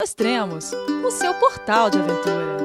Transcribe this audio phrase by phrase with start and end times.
[0.00, 0.70] Extremos,
[1.04, 2.56] o seu portal de aventura.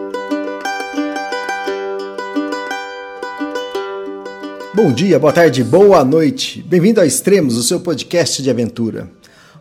[4.72, 6.62] Bom dia, boa tarde, boa noite.
[6.62, 9.10] Bem-vindo a Extremos, o seu podcast de aventura.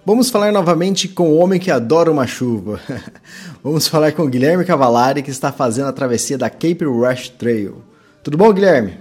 [0.05, 2.79] Vamos falar novamente com o homem que adora uma chuva.
[3.65, 7.77] Vamos falar com o Guilherme Cavalari, que está fazendo a travessia da Cape Rush Trail.
[8.23, 8.99] Tudo bom, Guilherme?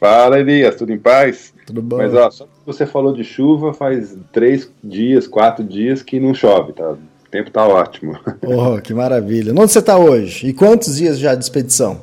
[0.00, 1.52] Fala, Elias, tudo em paz?
[1.66, 1.98] Tudo bom.
[1.98, 6.32] Mas ó, só que você falou de chuva, faz três dias, quatro dias que não
[6.32, 6.96] chove, tá?
[7.36, 8.18] O tempo tá ótimo.
[8.42, 9.52] Oh, que maravilha.
[9.52, 10.46] Onde você está hoje?
[10.46, 12.00] E quantos dias já de expedição?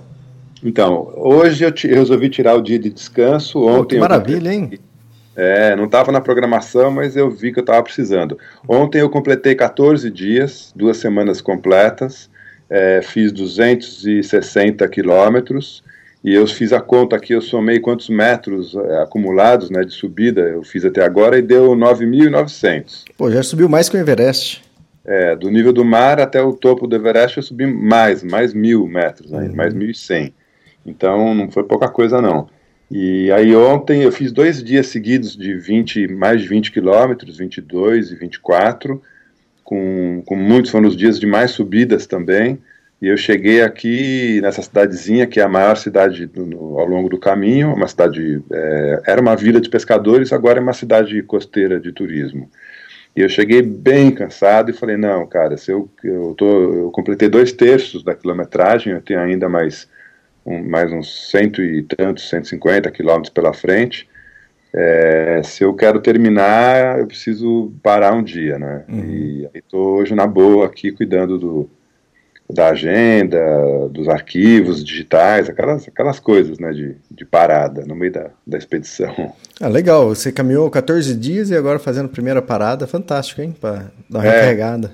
[0.64, 3.60] Então, hoje eu, te, eu resolvi tirar o dia de descanso.
[3.66, 4.80] Ontem oh, que maravilha, hein?
[5.36, 8.38] É, não estava na programação, mas eu vi que eu estava precisando.
[8.68, 12.30] Ontem eu completei 14 dias, duas semanas completas,
[12.70, 15.84] é, fiz 260 quilômetros
[16.24, 20.42] e eu fiz a conta aqui, eu somei quantos metros é, acumulados né, de subida
[20.42, 23.06] eu fiz até agora e deu 9.900.
[23.18, 24.62] Pô, já subiu mais que o Everest.
[25.06, 28.88] É, do nível do mar até o topo do Everest eu subi mais, mais mil
[28.88, 29.56] metros, ainda, uhum.
[29.56, 30.34] mais 1.100.
[30.86, 32.48] Então não foi pouca coisa não.
[32.90, 38.12] E aí ontem eu fiz dois dias seguidos de 20, mais de 20 quilômetros, 22
[38.12, 39.02] e 24,
[39.64, 42.60] com, com muitos, foram os dias de mais subidas também,
[43.02, 47.10] e eu cheguei aqui nessa cidadezinha, que é a maior cidade do, no, ao longo
[47.10, 51.80] do caminho, uma cidade, é, era uma vila de pescadores, agora é uma cidade costeira
[51.80, 52.50] de turismo.
[53.16, 57.30] E eu cheguei bem cansado e falei, não, cara, se eu, eu, tô, eu completei
[57.30, 59.88] dois terços da quilometragem, eu tenho ainda mais,
[60.46, 64.10] um, mais uns cento e tantos, 150 quilômetros pela frente,
[64.76, 68.84] é, se eu quero terminar, eu preciso parar um dia, né?
[68.90, 69.06] Uhum.
[69.06, 71.70] E estou hoje na boa aqui cuidando do,
[72.50, 73.40] da agenda,
[73.90, 79.14] dos arquivos digitais, aquelas, aquelas coisas né, de, de parada no meio da, da expedição.
[79.62, 80.10] Ah, legal.
[80.10, 82.88] Você caminhou 14 dias e agora fazendo a primeira parada.
[82.88, 83.56] Fantástico, hein?
[83.62, 84.92] Para dar uma é, recarregada.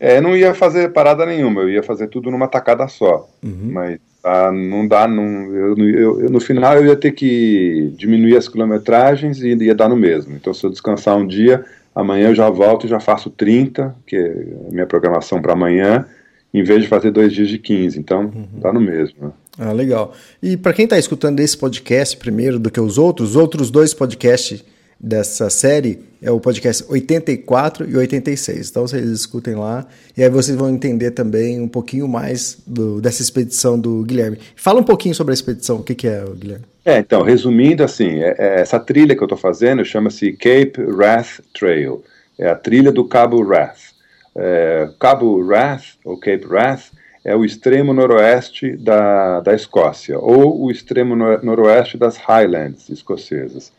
[0.00, 3.28] É, não ia fazer parada nenhuma, eu ia fazer tudo numa tacada só.
[3.42, 3.70] Uhum.
[3.70, 8.36] Mas ah, não dá, não, eu, eu, eu, no final eu ia ter que diminuir
[8.36, 10.34] as quilometragens e ia dar no mesmo.
[10.34, 14.16] Então, se eu descansar um dia, amanhã eu já volto e já faço 30, que
[14.16, 14.32] é
[14.68, 16.06] a minha programação para amanhã
[16.54, 17.98] em vez de fazer dois dias de 15.
[17.98, 18.60] Então, uhum.
[18.60, 19.16] tá no mesmo.
[19.20, 19.32] Né?
[19.58, 20.14] Ah, legal.
[20.40, 23.92] E para quem está escutando esse podcast primeiro do que os outros, os outros dois
[23.92, 24.64] podcasts
[24.98, 28.70] dessa série é o podcast 84 e 86.
[28.70, 33.20] Então vocês escutem lá e aí vocês vão entender também um pouquinho mais do, dessa
[33.20, 34.38] expedição do Guilherme.
[34.56, 36.64] Fala um pouquinho sobre a expedição, o que, que é, Guilherme?
[36.84, 41.40] É, então, resumindo assim, é, é, essa trilha que eu estou fazendo chama-se Cape Wrath
[41.52, 42.02] Trail.
[42.38, 43.93] É a trilha do Cabo Wrath.
[44.36, 46.92] É, Cabo Wrath, ou Cape Wrath,
[47.24, 53.72] é o extremo noroeste da, da Escócia, ou o extremo noroeste das Highlands escocesas.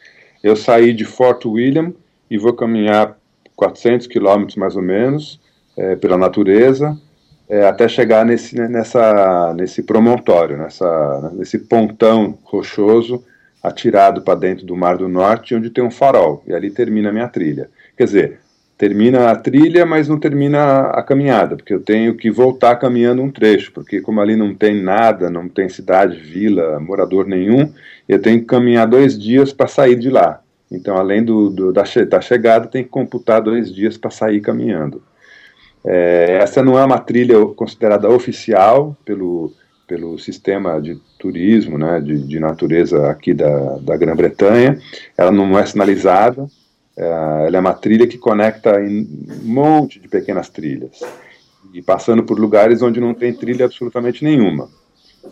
[0.44, 1.94] Eu saí de Fort William
[2.30, 3.18] e vou caminhar
[3.56, 5.40] 400 quilômetros mais ou menos,
[5.78, 6.98] é, pela natureza,
[7.48, 13.24] é, até chegar nesse, nessa, nesse promontório, nessa, nesse pontão rochoso
[13.62, 17.14] atirado para dentro do Mar do Norte, onde tem um farol, e ali termina a
[17.14, 17.70] minha trilha.
[17.98, 18.40] Quer dizer,
[18.78, 23.32] termina a trilha, mas não termina a caminhada, porque eu tenho que voltar caminhando um
[23.32, 27.72] trecho, porque como ali não tem nada, não tem cidade, vila, morador nenhum,
[28.08, 30.42] eu tenho que caminhar dois dias para sair de lá.
[30.70, 34.42] Então, além do, do da, che da, chegada, tem que computar dois dias para sair
[34.42, 35.02] caminhando.
[35.86, 39.54] É, essa não é uma trilha considerada oficial pelo,
[39.88, 44.80] pelo sistema de turismo, né, de, de natureza aqui da, da Grã-Bretanha,
[45.18, 46.48] ela não é sinalizada,
[46.98, 49.08] é, ela é uma trilha que conecta um
[49.44, 51.02] monte de pequenas trilhas
[51.74, 54.70] e passando por lugares onde não tem trilha absolutamente nenhuma.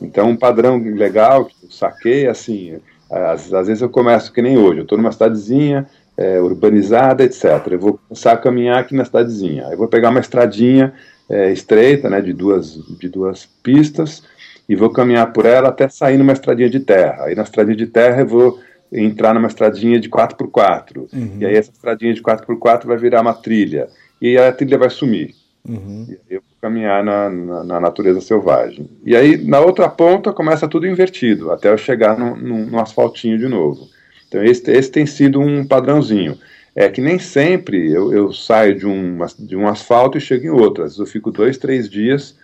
[0.01, 2.77] Então, um padrão legal que eu saquei, assim,
[3.09, 5.87] às, às vezes eu começo que nem hoje, eu estou numa cidadezinha
[6.17, 7.45] é, urbanizada, etc.
[7.71, 9.67] Eu vou começar a caminhar aqui na cidadezinha.
[9.67, 10.93] Aí vou pegar uma estradinha
[11.29, 14.23] é, estreita, né, de duas, de duas pistas,
[14.67, 17.25] e vou caminhar por ela até sair numa estradinha de terra.
[17.25, 18.59] Aí na estradinha de terra eu vou
[18.93, 21.07] entrar numa estradinha de 4x4.
[21.11, 21.37] Uhum.
[21.39, 23.89] E aí essa estradinha de 4x4 vai virar uma trilha.
[24.21, 25.33] E aí a trilha vai sumir.
[25.67, 26.05] Uhum.
[26.07, 28.89] E aí eu vou caminhar na, na, na, natureza selvagem.
[29.05, 33.37] E aí na outra ponta começa tudo invertido, até eu chegar no, no, no asfaltinho
[33.37, 33.87] de novo.
[34.27, 36.37] Então esse, esse tem sido um padrãozinho.
[36.75, 40.49] É que nem sempre eu, eu saio de um, de um asfalto e chego em
[40.49, 40.83] outro.
[40.83, 42.35] Às vezes eu fico dois, três dias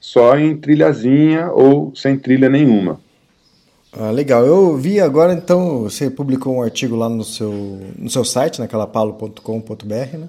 [0.00, 3.00] só em trilhazinha ou sem trilha nenhuma.
[3.98, 4.44] Ah, legal.
[4.44, 7.52] Eu vi agora, então, você publicou um artigo lá no seu,
[7.98, 10.28] no seu site, naquela palo.com.br, né?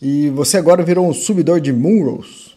[0.00, 2.52] E você agora virou um subidor de Moonrose.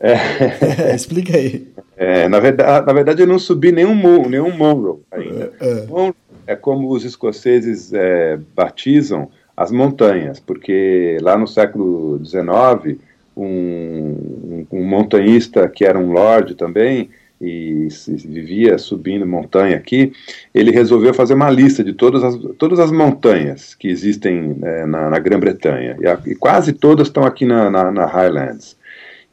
[0.00, 0.14] É.
[0.94, 1.68] Explica aí.
[1.96, 5.52] É, na, verdade, na verdade, eu não subi nenhum, nenhum Monroe ainda.
[5.60, 6.52] É.
[6.54, 12.98] é como os escoceses é, batizam as montanhas, porque lá no século XIX,
[13.36, 20.12] um, um montanhista que era um lord também, e vivia subindo montanha aqui,
[20.54, 25.08] ele resolveu fazer uma lista de todas as, todas as montanhas que existem é, na,
[25.08, 28.76] na Grã-Bretanha, e, e, quase todas estão aqui na, na, na Highlands.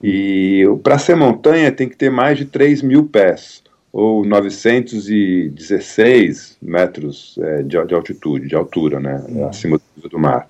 [0.01, 3.61] E para ser montanha tem que ter mais de 3 mil pés,
[3.91, 9.49] ou 916 metros é, de, de, altitude, de altura, né, uhum.
[9.49, 10.47] acima do, do mar.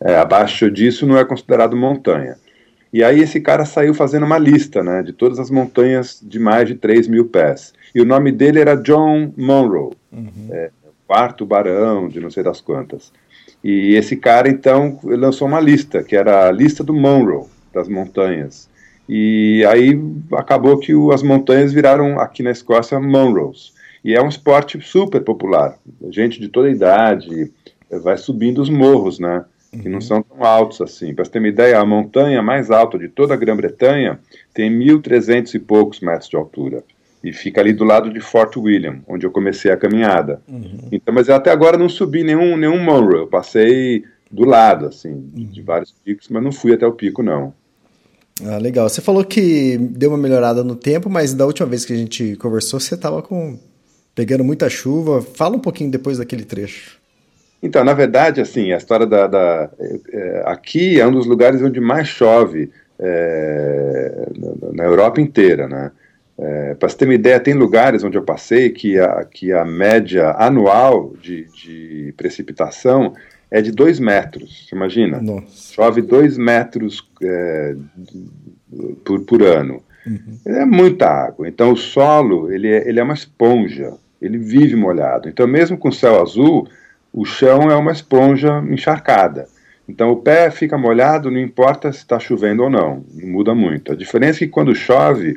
[0.00, 2.36] É, abaixo disso não é considerado montanha.
[2.92, 6.66] E aí esse cara saiu fazendo uma lista, né, de todas as montanhas de mais
[6.66, 7.74] de 3 mil pés.
[7.94, 10.48] E o nome dele era John Monroe, uhum.
[10.50, 10.70] é,
[11.06, 13.12] quarto barão de não sei das quantas.
[13.62, 18.68] E esse cara, então, lançou uma lista, que era a lista do Monroe, das montanhas.
[19.08, 19.98] E aí
[20.32, 23.72] acabou que o, as montanhas viraram, aqui na Escócia, Monroes.
[24.04, 25.76] E é um esporte super popular.
[26.10, 27.50] Gente de toda idade
[28.02, 29.44] vai subindo os morros, né?
[29.70, 30.00] Que não uhum.
[30.00, 31.14] são tão altos assim.
[31.14, 34.18] Para você ter uma ideia, a montanha mais alta de toda a Grã-Bretanha
[34.54, 36.82] tem 1.300 e poucos metros de altura.
[37.22, 40.40] E fica ali do lado de Fort William, onde eu comecei a caminhada.
[40.48, 40.88] Uhum.
[40.92, 43.20] Então, mas eu até agora não subi nenhum, nenhum Monroe.
[43.20, 45.44] Eu passei do lado, assim, uhum.
[45.50, 47.52] de vários picos, mas não fui até o pico, não.
[48.44, 48.88] Ah, legal.
[48.88, 52.36] Você falou que deu uma melhorada no tempo, mas da última vez que a gente
[52.36, 53.58] conversou, você estava com
[54.14, 55.22] pegando muita chuva.
[55.22, 56.97] Fala um pouquinho depois daquele trecho.
[57.62, 59.70] Então, na verdade, assim, a história da, da
[60.12, 64.28] é, aqui é um dos lugares onde mais chove é,
[64.72, 65.90] na, Europa inteira, né?
[66.38, 69.64] É, Para você ter uma ideia, tem lugares onde eu passei que a, que a
[69.64, 73.12] média anual de, de precipitação
[73.50, 74.66] é de 2 metros.
[74.68, 75.20] Você imagina?
[75.20, 75.74] Nossa.
[75.74, 77.74] Chove 2 metros é,
[79.04, 79.82] por, por ano.
[80.06, 80.38] Uhum.
[80.46, 81.48] É muita água.
[81.48, 83.94] Então o solo ele é, ele é uma esponja.
[84.22, 85.28] Ele vive molhado.
[85.28, 86.68] Então mesmo com céu azul
[87.18, 89.48] o chão é uma esponja encharcada.
[89.88, 93.90] Então o pé fica molhado, não importa se está chovendo ou não, não muda muito.
[93.90, 95.36] A diferença é que quando chove,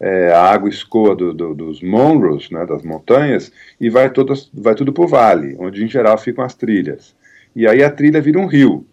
[0.00, 4.74] é, a água escoa do, do, dos monroes, né, das montanhas, e vai, todas, vai
[4.74, 7.14] tudo para o vale, onde em geral ficam as trilhas.
[7.54, 8.86] E aí a trilha vira um rio.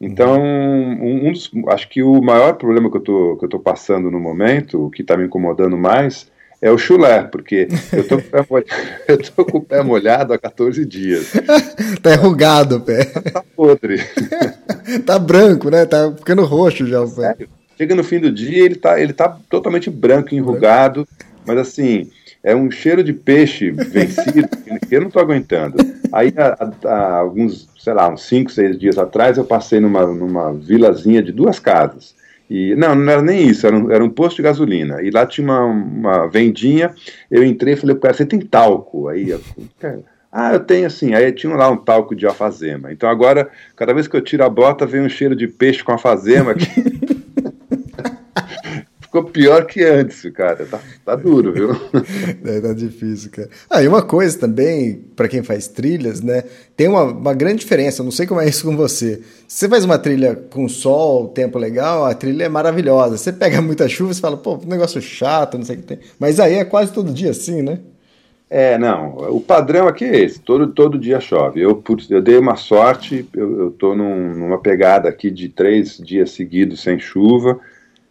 [0.00, 4.86] Então, um, um dos, acho que o maior problema que eu estou passando no momento,
[4.86, 8.16] o que está me incomodando mais, é o chulé, porque eu tô,
[9.08, 11.32] eu tô com o pé molhado há 14 dias.
[12.02, 13.04] tá enrugado o pé.
[13.04, 14.02] Tá podre.
[15.06, 15.86] tá branco, né?
[15.86, 17.22] Tá ficando roxo já o pé.
[17.22, 17.48] Sério?
[17.76, 21.06] Chega no fim do dia, ele tá, ele tá totalmente branco, enrugado,
[21.46, 22.10] mas assim,
[22.42, 24.48] é um cheiro de peixe vencido
[24.88, 25.76] que eu não tô aguentando.
[26.12, 30.52] Aí, há, há alguns, sei lá, uns 5, 6 dias atrás, eu passei numa, numa
[30.52, 32.17] vilazinha de duas casas.
[32.50, 35.02] E, não, não era nem isso, era um, era um posto de gasolina.
[35.02, 36.94] E lá tinha uma, uma vendinha,
[37.30, 39.08] eu entrei e falei, cara, você tem talco?
[39.08, 39.40] Aí eu,
[40.30, 41.14] ah, eu tenho assim.
[41.14, 42.92] Aí tinha lá um talco de alfazema.
[42.92, 45.92] Então agora, cada vez que eu tiro a bota, vem um cheiro de peixe com
[45.92, 46.97] alfazema aqui.
[49.08, 50.66] Ficou pior que antes, cara.
[50.66, 51.70] Tá, tá duro, viu?
[52.44, 53.48] É, tá difícil, cara.
[53.68, 56.44] Ah, e uma coisa também, para quem faz trilhas, né?
[56.76, 59.22] Tem uma, uma grande diferença, eu não sei como é isso com você.
[59.46, 63.16] Se você faz uma trilha com sol, tempo legal, a trilha é maravilhosa.
[63.16, 65.98] Você pega muita chuva, você fala, pô, negócio chato, não sei o que tem.
[66.18, 67.80] Mas aí é quase todo dia assim, né?
[68.50, 69.16] É, não.
[69.30, 70.40] O padrão aqui é esse.
[70.40, 71.60] Todo, todo dia chove.
[71.60, 76.30] Eu, eu dei uma sorte, eu, eu tô num, numa pegada aqui de três dias
[76.30, 77.58] seguidos sem chuva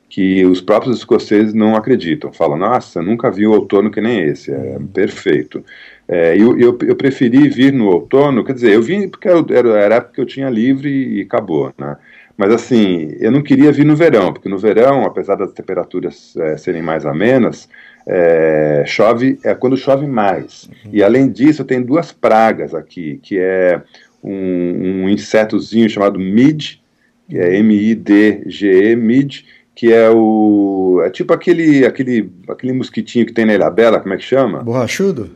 [0.10, 2.32] que os próprios escoceses não acreditam.
[2.32, 5.64] Falam, nossa, nunca vi o outono que nem esse, é perfeito.
[6.08, 9.96] É, eu, eu, eu, preferi vir no outono, quer dizer, eu vim porque era a
[9.96, 11.98] época que eu tinha livre e acabou, né?
[12.38, 16.56] Mas assim, eu não queria vir no verão, porque no verão, apesar das temperaturas é,
[16.56, 17.68] serem mais amenas,
[18.06, 20.70] é, chove, é quando chove mais.
[20.86, 20.92] Uhum.
[20.94, 23.82] E além disso, tem duas pragas aqui, que é
[24.24, 26.76] um, um insetozinho chamado mid,
[27.28, 29.42] que é M-I-D-G-E, mid,
[29.78, 31.04] que é o.
[31.06, 34.64] É tipo aquele, aquele, aquele mosquitinho que tem na Ilhabela, como é que chama?
[34.64, 35.30] Borrachudo?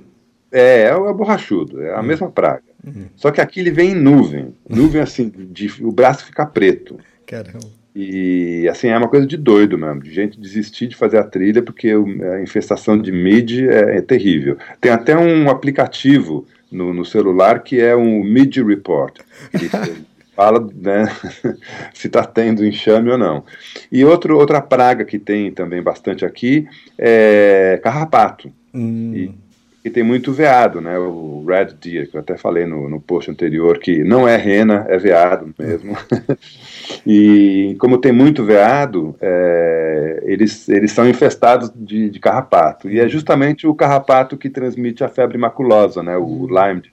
[0.52, 2.08] É, é o borrachudo, é a uhum.
[2.08, 2.64] mesma praga.
[2.84, 3.06] Uhum.
[3.16, 4.56] Só que aqui ele vem em nuvem.
[4.68, 6.98] Nuvem assim, de, o braço fica preto.
[7.28, 7.60] Caramba.
[7.96, 11.62] E assim, é uma coisa de doido mesmo, de gente desistir de fazer a trilha
[11.62, 14.58] porque a infestação de mid é, é terrível.
[14.80, 19.20] Tem até um aplicativo no, no celular que é um Mid Report.
[20.36, 21.06] Fala né,
[21.94, 23.44] se está tendo enxame ou não.
[23.92, 28.52] E outro, outra praga que tem também bastante aqui é carrapato.
[28.74, 29.12] Hum.
[29.14, 29.32] E,
[29.84, 30.98] e, tem muito veado, né?
[30.98, 34.86] O red deer, que eu até falei no, no post anterior, que não é rena,
[34.88, 35.98] é veado mesmo.
[37.06, 42.90] e como tem muito veado, é, eles, eles são infestados de, de carrapato.
[42.90, 46.16] E é justamente o carrapato que transmite a febre maculosa, né?
[46.16, 46.84] O Lyme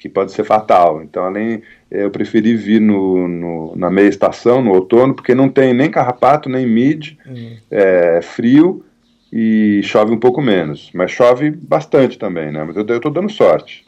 [0.00, 1.02] que pode ser fatal.
[1.02, 5.74] Então, além, eu preferi vir no, no, na meia estação, no outono, porque não tem
[5.74, 7.56] nem carrapato, nem mid, uhum.
[7.70, 8.82] é frio
[9.30, 10.90] e chove um pouco menos.
[10.94, 12.64] Mas chove bastante também, né?
[12.64, 13.84] Mas eu, eu tô dando sorte.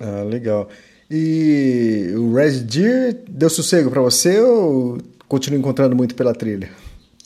[0.00, 0.68] Ah, legal.
[1.08, 6.70] E o Red Deer deu sossego para você ou continua encontrando muito pela trilha?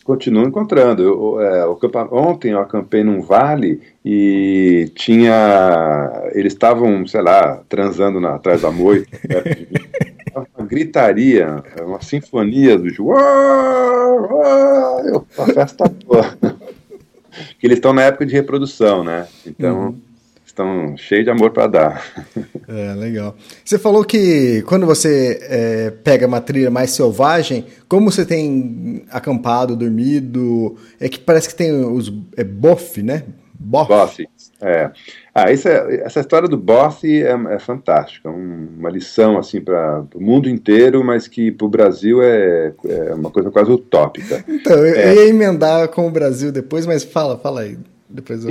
[0.07, 1.03] Continuo encontrando.
[1.03, 1.67] Eu, é,
[2.13, 6.29] ontem eu acampei num vale e tinha.
[6.33, 9.09] Eles estavam, sei lá, transando na, atrás da moita.
[10.57, 12.97] uma gritaria, uma sinfonia dos.
[12.97, 13.17] Eu,
[15.39, 16.39] a festa boa.
[17.59, 19.27] que eles estão na época de reprodução, né?
[19.45, 19.89] Então.
[19.89, 20.06] Uhum
[20.57, 22.05] estão cheios de amor para dar.
[22.67, 23.37] É, legal.
[23.65, 29.77] Você falou que quando você é, pega uma trilha mais selvagem, como você tem acampado,
[29.77, 33.23] dormido, é que parece que tem os é, bof, né?
[33.59, 33.89] Bof.
[33.89, 34.29] Bof,
[34.61, 34.91] é.
[35.35, 40.05] Ah, isso é, essa história do bof é, é fantástica, um, uma lição assim para
[40.15, 44.45] o mundo inteiro, mas que para o Brasil é, é, uma coisa quase utópica.
[44.49, 47.79] Então, eu, eu ia emendar com o Brasil depois, mas fala, fala aí.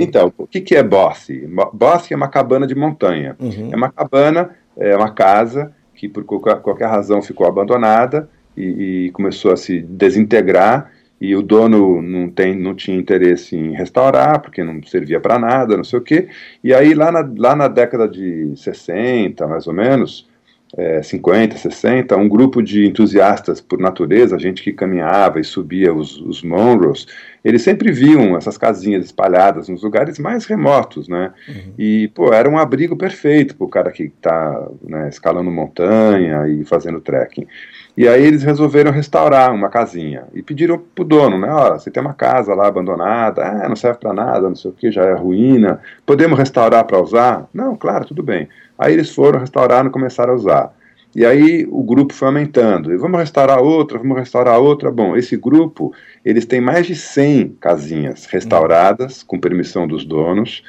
[0.00, 1.48] Então, o que, que é Bossi?
[1.72, 3.36] Bossi é uma cabana de montanha.
[3.38, 3.70] Uhum.
[3.72, 9.10] É uma cabana, é uma casa que por qualquer, qualquer razão ficou abandonada e, e,
[9.12, 14.62] começou a se desintegrar e o dono não, tem, não tinha interesse em restaurar, porque
[14.62, 16.28] não servia para nada, não sei o quê.
[16.62, 20.28] E aí, lá na, lá na década de 60, mais ou menos,
[20.76, 26.20] é, 50, 60, um grupo de entusiastas por natureza, gente que caminhava e subia os,
[26.20, 27.06] os Monroes,
[27.44, 31.32] eles sempre viam essas casinhas espalhadas nos lugares mais remotos, né?
[31.48, 31.72] Uhum.
[31.78, 36.64] E, pô, era um abrigo perfeito para o cara que está né, escalando montanha e
[36.64, 37.46] fazendo trekking.
[37.96, 41.48] E aí eles resolveram restaurar uma casinha e pediram pro dono, né?
[41.48, 44.74] Olha, você tem uma casa lá abandonada, ah, não serve para nada, não sei o
[44.74, 45.80] que, já é ruína.
[46.04, 47.48] Podemos restaurar para usar?
[47.54, 48.48] Não, claro, tudo bem.
[48.78, 50.76] Aí eles foram, restauraram e começaram a usar.
[51.16, 52.92] E aí o grupo foi aumentando.
[52.92, 54.90] E vamos restaurar outra, vamos restaurar outra.
[54.90, 60.62] Bom, esse grupo, eles têm mais de 100 casinhas restauradas, com permissão dos donos,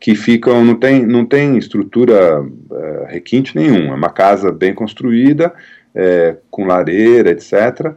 [0.00, 3.92] que ficam, não tem, não tem estrutura é, requinte nenhum.
[3.92, 5.54] É uma casa bem construída,
[5.94, 7.94] é, com lareira, etc.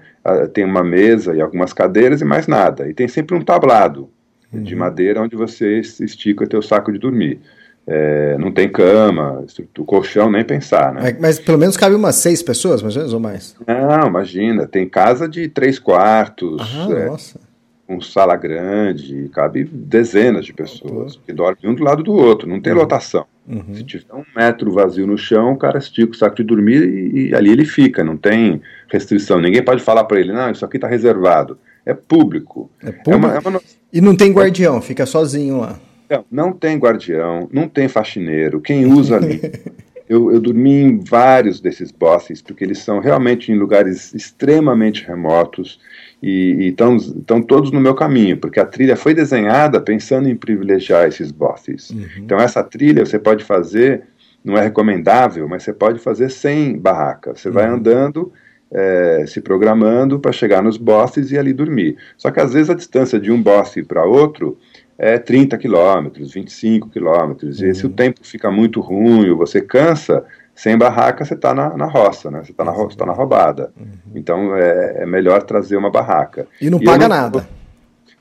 [0.54, 2.88] Tem uma mesa e algumas cadeiras e mais nada.
[2.88, 4.12] E tem sempre um tablado
[4.54, 4.62] uhum.
[4.62, 7.40] de madeira onde você estica o teu saco de dormir.
[7.88, 9.46] É, não tem cama,
[9.78, 11.02] o colchão nem pensar, né?
[11.04, 13.56] Mas, mas, pelo menos cabe umas seis pessoas, mais ou menos, ou mais?
[13.68, 17.40] Não, imagina, tem casa de três quartos, ah, é, nossa.
[17.88, 22.60] com sala grande, cabe dezenas de pessoas, que dormem um do lado do outro, não
[22.60, 22.80] tem uhum.
[22.80, 23.28] lotação.
[23.48, 23.76] Uhum.
[23.76, 27.30] Se tiver um metro vazio no chão, o cara estica o saco de dormir e,
[27.30, 29.40] e ali ele fica, não tem restrição.
[29.40, 31.56] Ninguém pode falar para ele, não, isso aqui está reservado.
[31.86, 32.72] É público.
[32.82, 33.12] É público.
[33.12, 33.62] É uma, é uma...
[33.94, 35.80] E não tem guardião, fica sozinho lá.
[36.10, 38.62] Não, não tem guardião, não tem faxineiro.
[38.62, 39.42] Quem usa ali.
[40.08, 45.80] eu, eu dormi em vários desses bosses, porque eles são realmente em lugares extremamente remotos
[46.22, 51.32] e estão todos no meu caminho, porque a trilha foi desenhada pensando em privilegiar esses
[51.32, 51.90] bosses.
[51.90, 52.08] Uhum.
[52.20, 54.04] Então, essa trilha você pode fazer,
[54.44, 57.36] não é recomendável, mas você pode fazer sem barraca.
[57.36, 57.54] Você uhum.
[57.54, 58.32] vai andando.
[58.78, 61.98] É, se programando para chegar nos bosses e ali dormir.
[62.18, 64.58] Só que às vezes a distância de um bosse para outro
[64.98, 67.60] é 30 quilômetros, 25 quilômetros.
[67.60, 67.68] Uhum.
[67.68, 70.24] E se o tempo fica muito ruim, você cansa,
[70.54, 72.42] sem barraca você está na, na roça, né?
[72.44, 73.72] Você está na, tá na roubada.
[73.78, 73.88] Uhum.
[74.16, 76.48] Então é, é, melhor trazer uma barraca.
[76.62, 77.48] E não e paga não, nada.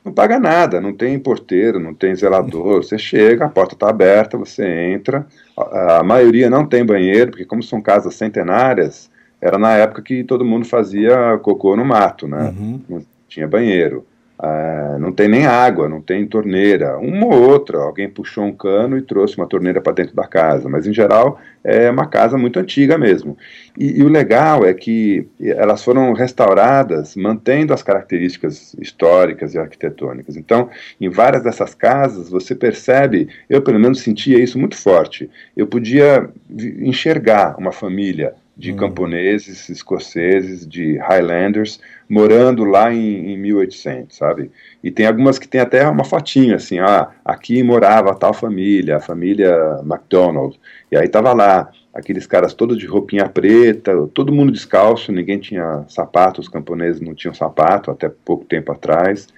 [0.04, 2.82] Não paga nada, não tem porteiro, não tem zelador.
[2.82, 5.26] Você chega, a porta está aberta, você entra.
[5.56, 9.08] A, a, maioria não tem banheiro, porque como são casas centenárias,
[9.40, 12.52] era na época que todo mundo fazia cocô no mato, né?
[12.58, 12.82] Uhum.
[12.88, 14.04] Não tinha banheiro.
[14.36, 16.98] Uh, não tem nem água, não tem torneira.
[16.98, 20.68] Uma ou outra, alguém puxou um cano e trouxe uma torneira para dentro da casa,
[20.68, 23.38] mas em geral é uma casa muito antiga mesmo.
[23.78, 30.36] E, e, o legal é que elas foram restauradas mantendo as características históricas e arquitetônicas.
[30.36, 30.68] Então,
[31.00, 35.30] em várias dessas casas, você percebe, eu pelo menos sentia isso muito forte.
[35.56, 38.76] Eu podia enxergar uma família de hum.
[38.76, 44.50] camponeses, escoceses, de Highlanders, morando lá em, em 1800, sabe?
[44.82, 49.00] E tem algumas que tem até uma fotinha, assim, ah, aqui morava tal família, a
[49.00, 50.58] família MacDonald,
[50.92, 55.84] e aí tava lá, aqueles caras todos de roupinha preta, todo mundo descalço, ninguém tinha
[55.88, 59.28] sapato, os camponeses não tinham sapato até pouco tempo atrás,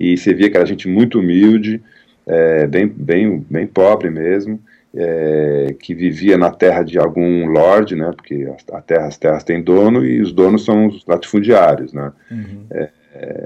[0.00, 1.82] e você via que era gente muito humilde,
[2.26, 4.58] é, bem, bem, bem pobre mesmo,
[4.96, 9.62] é, que vivia na terra de algum lord, né, porque a terra, as terras têm
[9.62, 12.12] dono e os donos são os latifundiários, né.
[12.30, 12.66] Uhum.
[12.70, 12.90] É,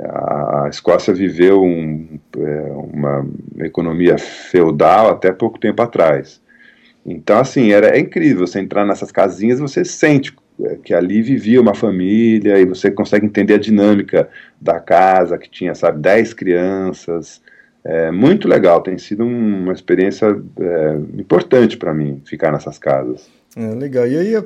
[0.08, 3.26] a Escócia viveu um, é, uma
[3.58, 6.40] economia feudal até pouco tempo atrás.
[7.04, 11.60] Então, assim, era, é incrível você entrar nessas casinhas você sente é, que ali vivia
[11.60, 14.28] uma família e você consegue entender a dinâmica
[14.60, 17.40] da casa, que tinha, sabe, 10 crianças.
[17.84, 20.26] É muito legal, tem sido uma experiência
[20.60, 23.28] é, importante para mim ficar nessas casas.
[23.56, 24.06] É, legal.
[24.06, 24.44] E eu ia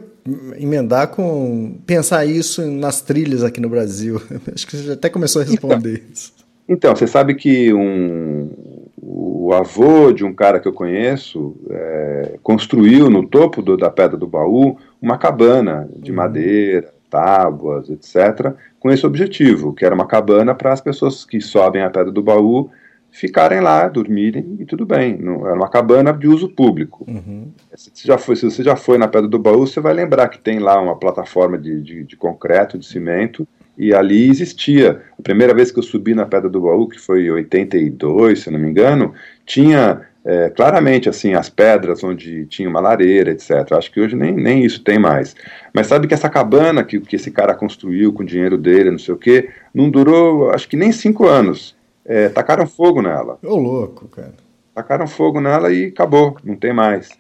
[0.59, 4.21] emendar com pensar isso nas trilhas aqui no Brasil.
[4.55, 6.33] Acho que você até começou a responder então, isso.
[6.69, 8.51] Então, você sabe que um,
[8.97, 14.17] o avô de um cara que eu conheço é, construiu no topo do, da Pedra
[14.17, 16.17] do Baú uma cabana de uhum.
[16.17, 21.83] madeira, tábuas, etc., com esse objetivo, que era uma cabana para as pessoas que sobem
[21.83, 22.71] a Pedra do Baú
[23.13, 25.19] ficarem lá, dormirem e tudo bem.
[25.19, 27.05] Não, era uma cabana de uso público.
[27.07, 27.53] Uhum.
[27.75, 30.29] Se, você já foi, se você já foi na Pedra do Baú, você vai lembrar
[30.29, 35.03] que tem lá uma plataforma de, de, de concreto, de cimento, e ali existia.
[35.19, 38.51] A primeira vez que eu subi na Pedra do Baú, que foi em 82, se
[38.51, 39.13] não me engano,
[39.45, 43.73] tinha é, claramente assim as pedras onde tinha uma lareira, etc.
[43.73, 45.37] Acho que hoje nem, nem isso tem mais.
[45.75, 48.99] Mas sabe que essa cabana que, que esse cara construiu com o dinheiro dele, não
[48.99, 51.77] sei o quê, não durou, acho que nem cinco anos.
[52.05, 53.39] É, tacaram fogo nela.
[53.43, 54.35] Ô louco, cara.
[54.75, 57.11] Tacaram fogo nela e acabou, não tem mais.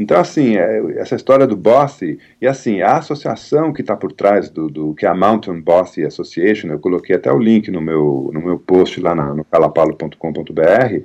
[0.00, 4.48] Então, assim, é, essa história do Bossy, e assim, a associação que está por trás
[4.48, 8.30] do, do, que é a Mountain Bossy Association, eu coloquei até o link no meu,
[8.32, 11.02] no meu post lá na, no calapalo.com.br,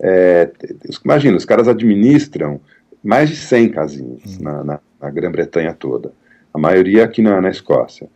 [0.00, 0.50] é,
[1.04, 2.60] imagina, os caras administram
[3.02, 4.42] mais de 100 casinhas hum.
[4.42, 6.12] na, na, na Grã-Bretanha toda,
[6.54, 8.08] a maioria aqui na, na Escócia.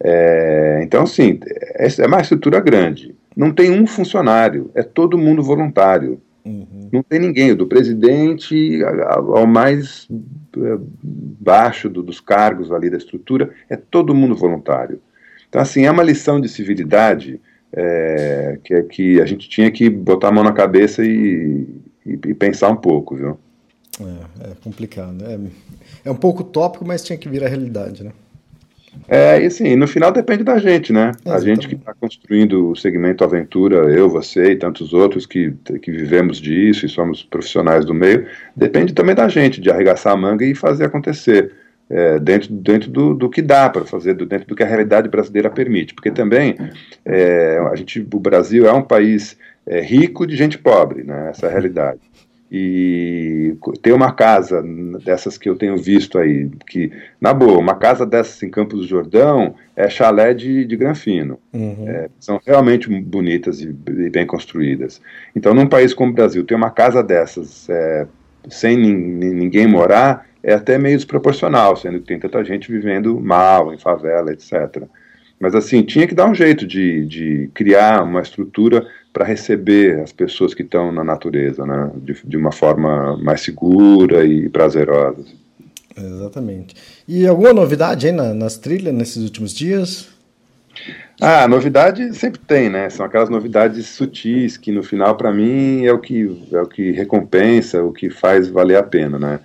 [0.00, 1.38] É, então, assim,
[1.78, 3.14] é, é uma estrutura grande.
[3.36, 6.20] Não tem um funcionário, é todo mundo voluntário.
[6.44, 6.88] Uhum.
[6.92, 10.08] Não tem ninguém, do presidente ao mais
[10.56, 15.00] é, baixo do, dos cargos ali da estrutura, é todo mundo voluntário.
[15.48, 17.40] Então, assim, é uma lição de civilidade
[17.72, 21.66] é, que, é que a gente tinha que botar a mão na cabeça e,
[22.06, 23.38] e, e pensar um pouco, viu?
[24.00, 25.24] É, é complicado.
[25.24, 25.38] É,
[26.08, 28.12] é um pouco tópico, mas tinha que vir a realidade, né?
[29.08, 31.12] É, e assim, no final depende da gente, né?
[31.26, 35.90] a gente que está construindo o segmento aventura, eu, você e tantos outros que, que
[35.92, 40.44] vivemos disso e somos profissionais do meio, depende também da gente, de arregaçar a manga
[40.44, 41.52] e fazer acontecer.
[41.88, 45.48] É, dentro, dentro do, do que dá para fazer, dentro do que a realidade brasileira
[45.48, 45.94] permite.
[45.94, 46.56] Porque também
[47.04, 51.28] é, a gente, o Brasil é um país é, rico de gente pobre, né?
[51.30, 52.00] essa é a realidade
[52.50, 54.62] e ter uma casa
[55.04, 58.86] dessas que eu tenho visto aí, que, na boa, uma casa dessas em Campos do
[58.86, 61.40] Jordão é chalé de, de granfino.
[61.52, 61.88] Uhum.
[61.88, 65.00] É, são realmente bonitas e, e, bem construídas.
[65.34, 68.06] Então, num país como o Brasil, ter uma casa dessas é,
[68.48, 73.78] sem ninguém morar é até meio desproporcional, sendo que tem tanta gente vivendo mal, em
[73.78, 74.84] favela, etc.
[75.40, 80.12] Mas assim, tinha que dar um jeito de, de criar uma estrutura para receber as
[80.12, 85.24] pessoas que estão na natureza, né, de, de, uma forma mais segura e prazerosa.
[85.96, 86.74] Exatamente.
[87.08, 90.10] E alguma novidade aí na, nas trilhas nesses últimos dias?
[91.18, 92.90] Ah, novidade sempre tem, né?
[92.90, 96.90] São aquelas novidades sutis que no final para mim é o que é o que
[96.90, 99.40] recompensa, o que faz valer a pena, né?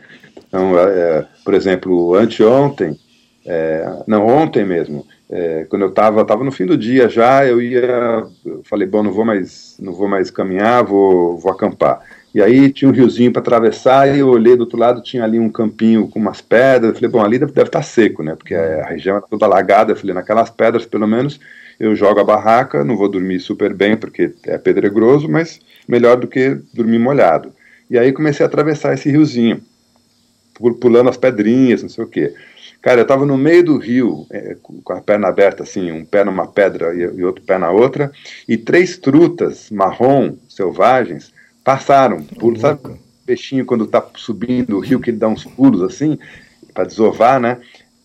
[0.50, 3.00] Então, é, é por exemplo, anteontem,
[3.46, 7.62] é, não ontem mesmo, é, quando eu estava tava no fim do dia já, eu
[7.62, 12.02] ia, eu falei, bom, não vou mais, não vou mais caminhar, vou, vou acampar.
[12.36, 15.40] E aí tinha um riozinho para atravessar e eu olhei do outro lado, tinha ali
[15.40, 16.92] um campinho com umas pedras.
[16.92, 18.36] Eu falei, bom, ali deve, estar tá seco, né?
[18.36, 19.92] Porque a região era toda alagada.
[19.92, 21.40] Eu falei, naquelas pedras, pelo menos,
[21.80, 26.28] eu jogo a barraca, não vou dormir super bem porque é pedregoso, mas melhor do
[26.28, 27.54] que dormir molhado.
[27.90, 29.62] E aí comecei a atravessar esse riozinho,
[30.80, 32.34] pulando as pedrinhas, não sei o quê.
[32.82, 36.24] Cara, eu estava no meio do rio, é, com a perna aberta, assim, um pé
[36.24, 38.12] numa pedra e, e, outro pé na outra,
[38.48, 41.32] e três trutas marrom, selvagens,
[41.64, 42.24] passaram.
[42.24, 42.82] Por, sabe,
[43.24, 46.18] peixinho quando está subindo o rio, que ele dá uns pulos assim,
[46.74, 47.60] para desovar, né?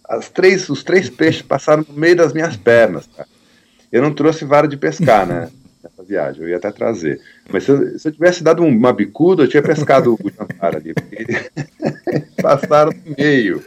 [0.06, 3.28] As três, os três peixes passaram no meio das minhas pernas, cara.
[3.90, 5.48] Eu não trouxe vara de pescar, né?
[5.82, 7.18] Nessa viagem, eu ia até trazer.
[7.50, 10.92] Mas se eu, se eu tivesse dado uma bicuda, eu tinha pescado o jantar ali,
[10.92, 11.50] porque
[12.42, 13.62] passaram no meio.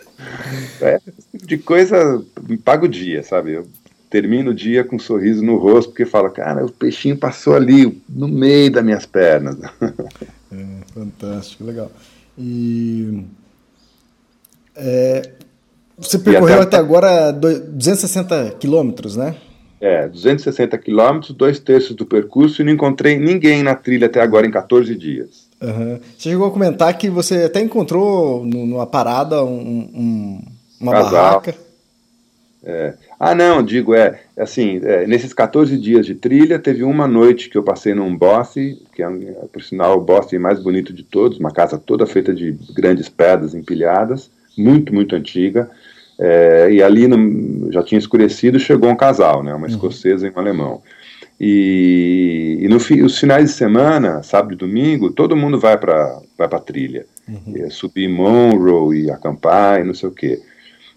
[0.81, 0.99] É,
[1.31, 3.53] tipo de coisa me paga o dia, sabe?
[3.53, 3.67] Eu
[4.09, 8.01] termino o dia com um sorriso no rosto, porque falo, cara, o peixinho passou ali,
[8.09, 9.57] no meio das minhas pernas.
[10.51, 11.91] É, fantástico, legal.
[12.35, 13.23] E
[14.75, 15.33] é,
[15.95, 19.35] você percorreu até, até, agora 260 quilômetros, né?
[19.81, 24.47] É, 260 quilômetros, dois terços do percurso, e não encontrei ninguém na trilha até agora
[24.47, 25.48] em 14 dias.
[25.61, 25.99] Uhum.
[26.17, 30.41] Você chegou a comentar que você até encontrou numa parada um, um,
[30.79, 31.11] uma Casal.
[31.11, 31.55] barraca.
[32.63, 32.93] É.
[33.19, 37.57] Ah, não, digo, é, assim, é, nesses 14 dias de trilha, teve uma noite que
[37.57, 39.09] eu passei num Bosque, que é,
[39.51, 43.53] por sinal, o Bosque mais bonito de todos, uma casa toda feita de grandes pedras
[43.53, 45.69] empilhadas, muito, muito antiga,
[46.17, 49.73] é, e ali no, já tinha escurecido, chegou um casal, né, uma uhum.
[49.73, 50.81] escocesa e um alemão.
[51.39, 56.47] E, e no os finais de semana, sábado e domingo, todo mundo vai para vai
[56.51, 57.05] a trilha.
[57.27, 57.65] Uhum.
[57.65, 60.41] É, subir Monroe e acampar e não sei o quê.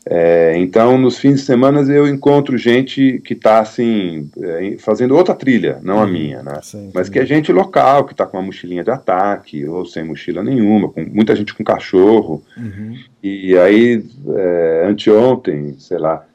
[0.05, 5.33] É, então, nos fins de semana eu encontro gente que está assim é, fazendo outra
[5.33, 6.11] trilha, não a uhum.
[6.11, 6.59] minha, né?
[6.61, 10.03] Sim, Mas que é gente local que está com uma mochilinha de ataque ou sem
[10.03, 12.43] mochila nenhuma, com muita gente com cachorro.
[12.57, 12.97] Uhum.
[13.23, 16.27] E aí, é, anteontem, sei lá,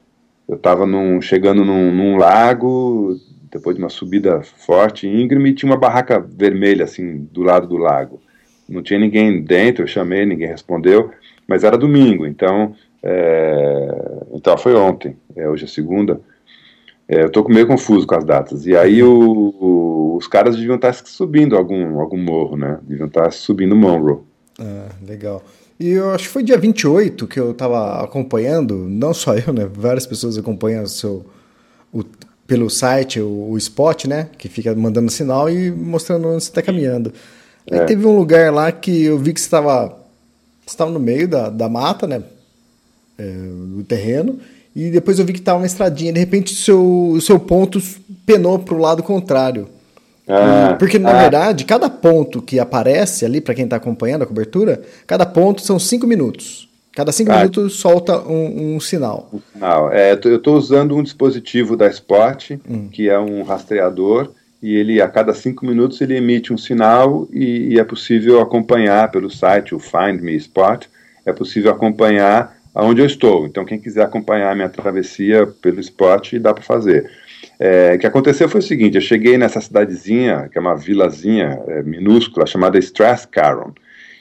[0.48, 0.86] eu estava
[1.22, 3.20] chegando num, num, lago
[3.51, 8.21] depois de uma subida forte, íngreme, tinha uma barraca vermelha assim do lado do lago.
[8.67, 11.12] Não tinha ninguém dentro, eu chamei, ninguém respondeu,
[11.47, 16.19] mas era domingo, então é, então foi ontem, é, hoje é segunda.
[17.07, 18.65] É, eu estou meio confuso com as datas.
[18.65, 22.79] E aí o, o, os caras deviam estar subindo algum, algum morro, né?
[22.83, 24.19] Deviam estar subindo Monroe.
[24.60, 25.41] Ah, legal.
[25.79, 29.69] E eu acho que foi dia 28 que eu estava acompanhando, não só eu, né?
[29.71, 31.25] Várias pessoas acompanham o seu,
[32.47, 34.29] pelo site, o, o spot, né?
[34.38, 37.13] Que fica mandando sinal e mostrando onde você está caminhando.
[37.69, 37.86] Aí é.
[37.86, 39.95] teve um lugar lá que eu vi que você estava
[40.65, 42.23] estava no meio da, da mata, né?
[43.17, 44.39] é, do terreno,
[44.75, 46.13] e depois eu vi que estava uma estradinha.
[46.13, 47.81] De repente, o seu, seu ponto
[48.25, 49.67] penou para o lado contrário.
[50.27, 51.21] Ah, Porque, na ah.
[51.21, 55.79] verdade, cada ponto que aparece ali, para quem está acompanhando a cobertura, cada ponto são
[55.79, 56.66] cinco minutos.
[56.97, 57.38] Cada cinco ah.
[57.38, 59.29] minutos solta um, um, sinal.
[59.31, 59.93] Um sinal.
[59.93, 62.88] É, eu estou usando um dispositivo da Spot, hum.
[62.91, 64.31] que é um rastreador,
[64.63, 69.12] e ele, a cada cinco minutos, ele emite um sinal e, e é possível acompanhar
[69.12, 70.88] pelo site, o Find Me Spot,
[71.23, 73.45] é possível acompanhar aonde eu estou.
[73.45, 77.07] Então, quem quiser acompanhar a minha travessia pelo esporte, dá para fazer.
[77.60, 81.62] É, o que aconteceu foi o seguinte: eu cheguei nessa cidadezinha, que é uma vilazinha
[81.67, 83.71] é, minúscula, chamada Strathcaron.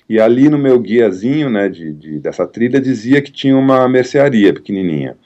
[0.09, 4.53] E ali no meu guiazinho né, de, de, dessa trilha dizia que tinha uma mercearia
[4.53, 5.17] pequenininha,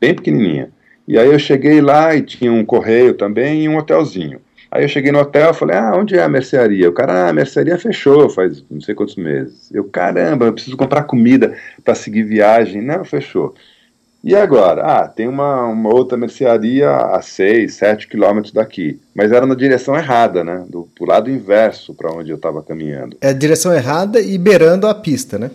[0.00, 0.70] bem pequenininha.
[1.06, 4.40] E aí eu cheguei lá e tinha um correio também e um hotelzinho.
[4.70, 6.88] Aí eu cheguei no hotel e falei, ah, onde é a mercearia?
[6.88, 9.72] O cara, ah, a mercearia fechou faz não sei quantos meses.
[9.72, 12.82] Eu, caramba, eu preciso comprar comida para seguir viagem.
[12.82, 13.54] Não, fechou.
[14.24, 14.82] E agora?
[14.82, 18.98] Ah, tem uma, uma outra mercearia a 6, 7 quilômetros daqui.
[19.14, 20.64] Mas era na direção errada, né?
[20.68, 23.18] Do, pro lado inverso para onde eu estava caminhando.
[23.20, 25.50] É a direção errada e beirando a pista, né?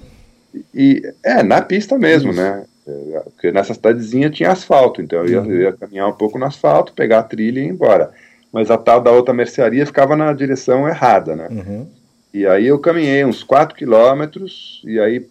[0.74, 2.40] E, é, na pista mesmo, Isso.
[2.40, 2.64] né?
[2.88, 5.52] É, porque nessa cidadezinha tinha asfalto, então eu ia, uhum.
[5.52, 8.12] eu ia caminhar um pouco no asfalto, pegar a trilha e ir embora
[8.52, 11.48] mas a tal da outra mercearia ficava na direção errada, né?
[11.50, 11.88] Uhum.
[12.34, 15.26] E aí eu caminhei uns 4 quilômetros, e aí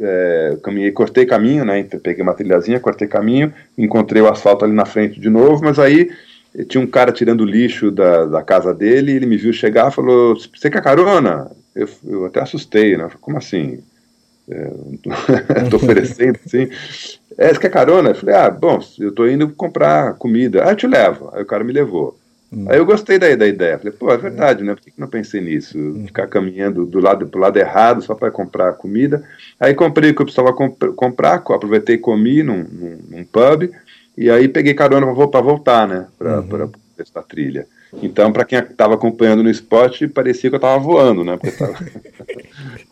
[0.00, 1.82] é, caminhei, cortei caminho, né?
[2.02, 6.10] Peguei uma trilhazinha, cortei caminho, encontrei o asfalto ali na frente de novo, mas aí
[6.68, 10.70] tinha um cara tirando lixo da, da casa dele, ele me viu chegar falou: Você
[10.70, 11.50] quer carona?
[11.74, 13.08] Eu, eu até assustei, né?
[13.20, 13.80] Como assim?
[14.48, 14.70] É,
[15.70, 16.68] tô oferecendo assim.
[17.38, 18.10] É, você quer carona?
[18.10, 20.64] Eu falei: Ah, bom, eu tô indo comprar comida.
[20.64, 21.30] Ah, eu te levo.
[21.32, 22.18] Aí o cara me levou.
[22.52, 22.66] Hum.
[22.68, 23.78] Aí eu gostei da, da ideia.
[23.78, 24.74] Falei, pô, é verdade, né?
[24.74, 25.78] Por que, que não pensei nisso?
[25.78, 26.04] Hum.
[26.06, 29.22] Ficar caminhando do lado pro lado errado só para comprar comida.
[29.58, 33.70] Aí comprei o que eu precisava comp comprar, aproveitei e comi num, num, num, pub.
[34.16, 36.06] E aí peguei carona para voltar, né?
[36.18, 36.70] Para uhum.
[36.98, 37.66] essa trilha.
[38.02, 41.38] Então, para quem estava acompanhando no esporte, parecia que eu estava voando, né?
[41.58, 41.74] Tava...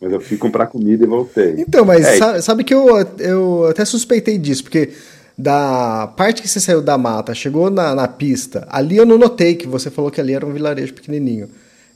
[0.00, 1.54] mas eu fui comprar comida e voltei.
[1.58, 2.86] Então, mas é, sabe, sabe, que eu,
[3.18, 4.90] eu até suspeitei disso, porque
[5.36, 9.54] da parte que você saiu da mata, chegou na, na pista, ali eu não notei
[9.54, 11.48] que você falou que ali era um vilarejo pequenininho,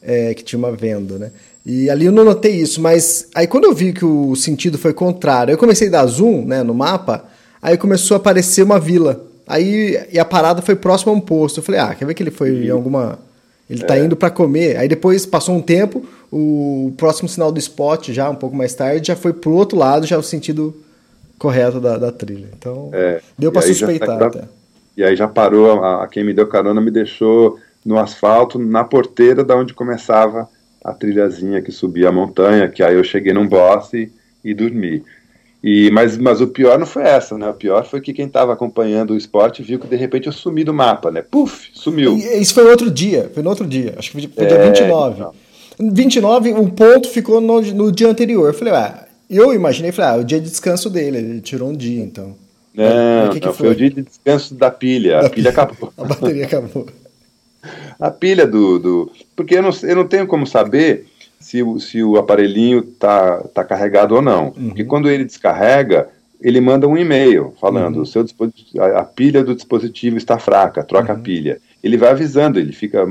[0.03, 1.31] é, que tinha uma venda, né?
[1.64, 4.92] E ali eu não notei isso, mas aí quando eu vi que o sentido foi
[4.92, 7.24] contrário, eu comecei a dar zoom né, no mapa,
[7.61, 9.26] aí começou a aparecer uma vila.
[9.46, 11.59] Aí e a parada foi próximo a um posto.
[11.59, 13.18] Eu falei, ah, quer ver que ele foi em alguma.
[13.68, 14.05] Ele tá é.
[14.05, 14.76] indo para comer.
[14.76, 19.09] Aí depois passou um tempo, o próximo sinal do spot, já um pouco mais tarde,
[19.09, 20.74] já foi pro outro lado, já o sentido
[21.40, 22.48] correto da, da trilha.
[22.57, 24.42] Então, é, deu para suspeitar já, até.
[24.94, 28.85] E aí já parou, a, a, quem me deu carona me deixou no asfalto, na
[28.85, 30.46] porteira da onde começava
[30.85, 34.12] a trilhazinha que subia a montanha, que aí eu cheguei num boss e,
[34.44, 35.03] e dormi.
[35.64, 37.48] E, mas, mas o pior não foi essa, né?
[37.48, 40.62] O pior foi que quem estava acompanhando o esporte viu que de repente eu sumi
[40.62, 41.22] do mapa, né?
[41.22, 42.18] Puf, sumiu.
[42.18, 45.20] E, isso foi outro dia, foi no outro dia, acho que foi dia é, 29.
[45.20, 45.35] Não.
[45.79, 48.48] 29, o ponto ficou no, no dia anterior.
[48.48, 51.77] Eu falei, ah, eu imaginei, falei, ah, o dia de descanso dele, ele tirou um
[51.77, 52.35] dia, então.
[52.75, 53.66] Não, que que não foi?
[53.66, 53.75] foi?
[53.75, 55.93] o dia de descanso da pilha, da a pilha, pilha acabou.
[55.97, 56.87] A bateria acabou.
[57.99, 59.12] a pilha do, do.
[59.37, 61.07] Porque eu não, eu não tenho como saber
[61.38, 64.47] se, se o aparelhinho tá, tá carregado ou não.
[64.57, 64.69] Uhum.
[64.69, 66.09] Porque quando ele descarrega,
[66.40, 68.05] ele manda um e-mail falando: uhum.
[68.05, 68.25] seu
[68.79, 71.19] a, a, pilha do dispositivo está fraca, troca uhum.
[71.19, 71.61] a pilha.
[71.83, 73.07] Ele vai avisando, ele fica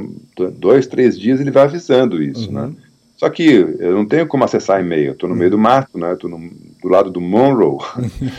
[0.58, 2.72] dois, três dias, ele vai avisando isso, né?
[3.20, 6.14] Só que eu não tenho como acessar e-mail, estou no meio do mato, né?
[6.14, 7.78] Estou do lado do Monroe.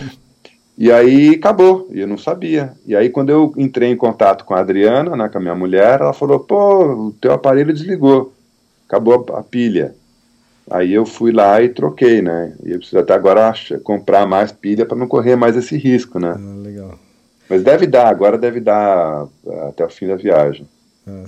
[0.76, 2.72] e aí acabou, e eu não sabia.
[2.86, 6.00] E aí quando eu entrei em contato com a Adriana, né, com a minha mulher,
[6.00, 8.32] ela falou: pô, o teu aparelho desligou,
[8.88, 9.94] acabou a, a pilha.
[10.70, 12.54] Aí eu fui lá e troquei, né?
[12.64, 13.52] E eu preciso até agora
[13.84, 16.34] comprar mais pilha para não correr mais esse risco, né?
[16.38, 16.98] Ah, legal.
[17.50, 20.66] Mas deve dar, agora deve dar ah, até o fim da viagem.
[21.06, 21.24] Ah,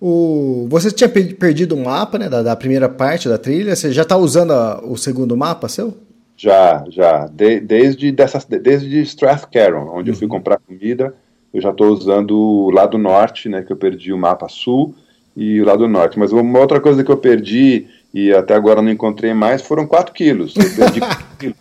[0.00, 3.74] o, você tinha perdido o mapa, né, da, da, primeira parte da trilha.
[3.74, 5.96] Você já está usando a, o segundo mapa seu?
[6.36, 7.26] Já, já.
[7.26, 10.14] De, desde, dessa, desde Strathcaron, onde uhum.
[10.14, 10.32] eu fui uhum.
[10.32, 11.14] comprar comida,
[11.52, 14.94] eu já estou usando o lado norte, né, que eu perdi o mapa sul
[15.36, 16.18] e o lado norte.
[16.18, 20.12] Mas uma outra coisa que eu perdi e até agora não encontrei mais foram 4
[20.12, 20.54] quilos.
[20.56, 21.56] Eu perdi 4 quilos.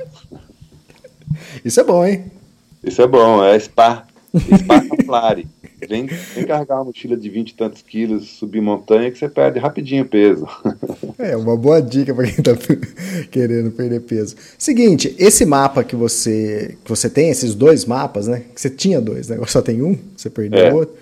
[1.63, 2.31] Isso é bom, hein?
[2.83, 4.05] Isso é bom, é Spa.
[4.35, 5.47] Spa Campari.
[5.87, 9.59] Vem, vem carregar uma mochila de 20 e tantos quilos, subir montanha, que você perde
[9.59, 10.47] rapidinho peso.
[11.17, 12.51] É, uma boa dica para quem está
[13.31, 14.35] querendo perder peso.
[14.57, 18.43] Seguinte, esse mapa que você, que você tem, esses dois mapas, né?
[18.53, 19.35] Que você tinha dois, né?
[19.35, 20.73] Agora só tem um, você perdeu é.
[20.73, 20.95] outro.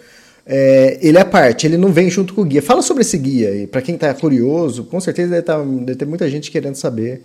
[0.46, 2.62] É, ele é parte, ele não vem junto com o guia.
[2.62, 6.06] Fala sobre esse guia aí, para quem está curioso, com certeza deve, tá, deve, ter
[6.06, 7.22] muita gente querendo saber.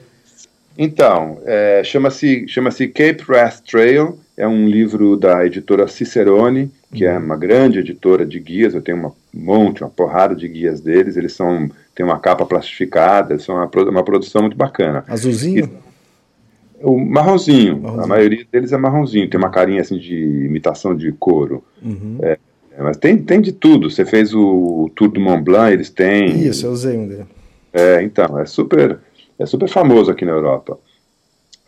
[0.79, 7.19] Então, é, chama-se chama Cape Wrath Trail, é um livro da editora Cicerone, que é
[7.19, 11.33] uma grande editora de guias, eu tenho um monte, uma porrada de guias deles, eles
[11.33, 15.05] são têm uma capa plastificada, são uma, uma produção muito bacana.
[15.09, 15.65] Azulzinho?
[15.65, 20.95] E, o marronzinho, marronzinho, a maioria deles é marronzinho, tem uma carinha assim de imitação
[20.95, 21.65] de couro.
[21.83, 22.19] Uhum.
[22.21, 22.39] É,
[22.79, 26.47] mas tem, tem de tudo, você fez o Tour do Mont Blanc, eles têm...
[26.47, 27.25] Isso, eu usei um dele.
[27.73, 28.99] É, então, é super,
[29.39, 30.79] é super famoso aqui na Europa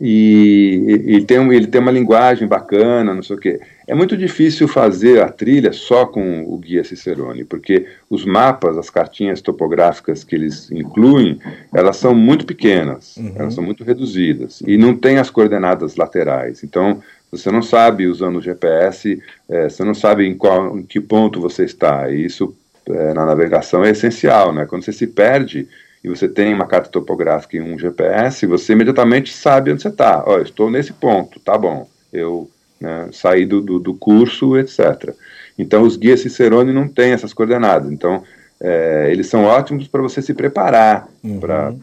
[0.01, 3.61] e, e tem, ele tem uma linguagem bacana, não sei o quê.
[3.87, 8.91] É muito difícil fazer a trilha só com o guia Cicerone, porque os mapas, as
[8.91, 11.41] cartinhas topográficas que eles incluem,
[11.75, 13.33] elas são muito pequenas, uhum.
[13.35, 16.63] elas são muito reduzidas e não tem as coordenadas laterais.
[16.63, 21.01] Então, você não sabe, usando o GPS, é, você não sabe em, qual, em que
[21.01, 22.11] ponto você está.
[22.11, 22.55] E isso,
[22.89, 24.53] é, na navegação, é essencial.
[24.53, 24.65] Né?
[24.67, 25.69] Quando você se perde,
[26.03, 30.23] e você tem uma carta topográfica e um GPS, você imediatamente sabe onde você está.
[30.27, 31.89] Ó, estou nesse ponto, tá bom.
[32.13, 32.49] Eu
[32.81, 35.15] né, saí do, do, do, curso, etc.
[35.59, 37.91] Então, os guias Cicerone não têm essas coordenadas.
[37.91, 38.23] Então,
[38.61, 41.41] é, eles são ótimos para você se preparar uhum.
[41.41, 41.75] para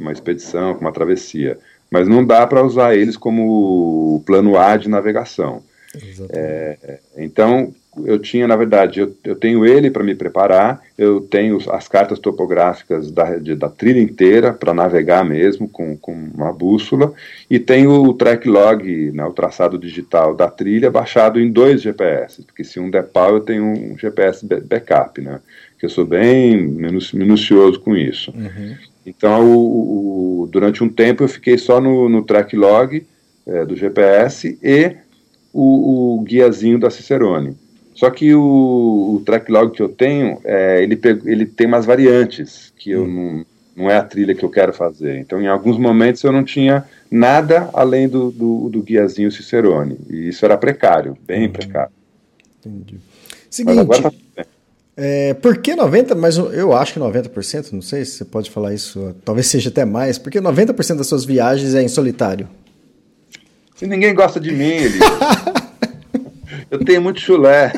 [0.00, 1.58] uma expedição, para uma travessia.
[1.90, 5.62] Mas não dá para usar eles como plano A de navegação.
[6.30, 11.58] É, então, eu tinha, na verdade, eu, eu tenho ele para me preparar, eu tenho
[11.70, 17.12] as cartas topográficas da, de, da trilha inteira para navegar mesmo com, com uma bússola,
[17.50, 22.42] e tenho o track log, né, o traçado digital da trilha, baixado em dois GPS,
[22.42, 25.40] porque se um der pau, eu tenho um GPS backup, né,
[25.78, 28.32] que eu sou bem minucioso com isso.
[28.32, 28.74] Uhum.
[29.06, 33.06] Então, o, o, durante um tempo, eu fiquei só no, no track log
[33.46, 34.96] é, do GPS e
[35.52, 37.56] o, o guiazinho da Cicerone.
[37.96, 42.70] Só que o, o track log que eu tenho, é, ele, ele tem umas variantes,
[42.76, 43.42] que eu hum.
[43.74, 45.18] não, não é a trilha que eu quero fazer.
[45.18, 49.96] Então, em alguns momentos, eu não tinha nada além do, do, do guiazinho Cicerone.
[50.10, 51.52] E isso era precário, bem hum.
[51.52, 51.92] precário.
[52.60, 52.98] Entendi.
[53.48, 54.12] Seguinte, tá
[54.94, 56.14] é, por que 90%?
[56.14, 59.86] Mas eu acho que 90%, não sei se você pode falar isso, talvez seja até
[59.86, 62.46] mais, porque 90% das suas viagens é em solitário.
[63.74, 64.98] Se ninguém gosta de mim, ele.
[66.70, 67.72] Eu tenho muito chulé.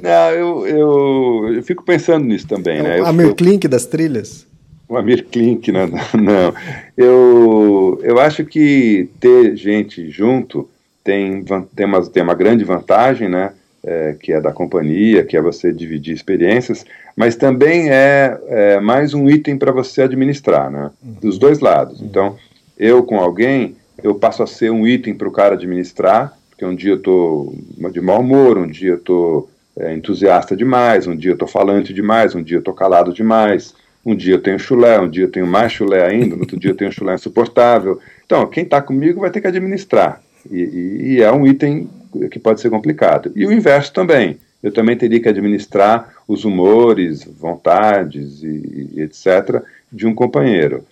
[0.00, 3.00] Não, eu, eu, eu fico pensando nisso também, né?
[3.00, 4.46] O Amir Klink das trilhas?
[4.88, 5.88] O Amir Klink, né?
[6.12, 6.54] não.
[6.96, 10.68] Eu, eu acho que ter gente junto
[11.02, 11.42] tem,
[11.74, 13.52] tem, uma, tem uma grande vantagem, né?
[13.86, 19.12] É, que é da companhia, que é você dividir experiências, mas também é, é mais
[19.12, 20.90] um item para você administrar, né?
[21.02, 22.00] Dos dois lados.
[22.00, 22.36] Então,
[22.78, 26.74] eu com alguém, eu passo a ser um item para o cara administrar, porque um
[26.74, 27.56] dia eu estou
[27.90, 31.94] de mau humor, um dia eu estou é, entusiasta demais, um dia eu estou falante
[31.94, 35.30] demais, um dia eu estou calado demais, um dia eu tenho chulé, um dia eu
[35.30, 37.98] tenho mais chulé ainda, no outro dia eu tenho chulé insuportável.
[38.26, 41.88] Então, quem está comigo vai ter que administrar, e, e, e é um item
[42.30, 43.32] que pode ser complicado.
[43.34, 44.38] E o inverso também.
[44.62, 49.62] Eu também teria que administrar os humores, vontades e, e etc.
[49.90, 50.84] de um companheiro.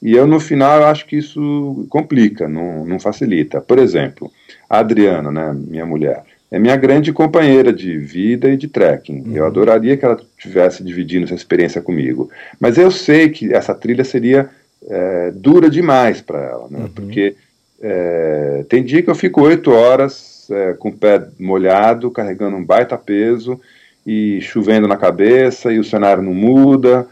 [0.00, 3.60] E eu, no final, eu acho que isso complica, não, não facilita.
[3.60, 4.30] Por exemplo,
[4.70, 9.22] a Adriana, né, minha mulher, é minha grande companheira de vida e de trekking.
[9.26, 9.36] Uhum.
[9.36, 12.30] Eu adoraria que ela tivesse dividindo essa experiência comigo.
[12.58, 14.48] Mas eu sei que essa trilha seria
[14.88, 16.80] é, dura demais para ela, né?
[16.80, 16.88] Uhum.
[16.88, 17.34] Porque
[17.80, 22.64] é, tem dia que eu fico oito horas é, com o pé molhado, carregando um
[22.64, 23.60] baita peso
[24.06, 27.06] e chovendo na cabeça e o cenário não muda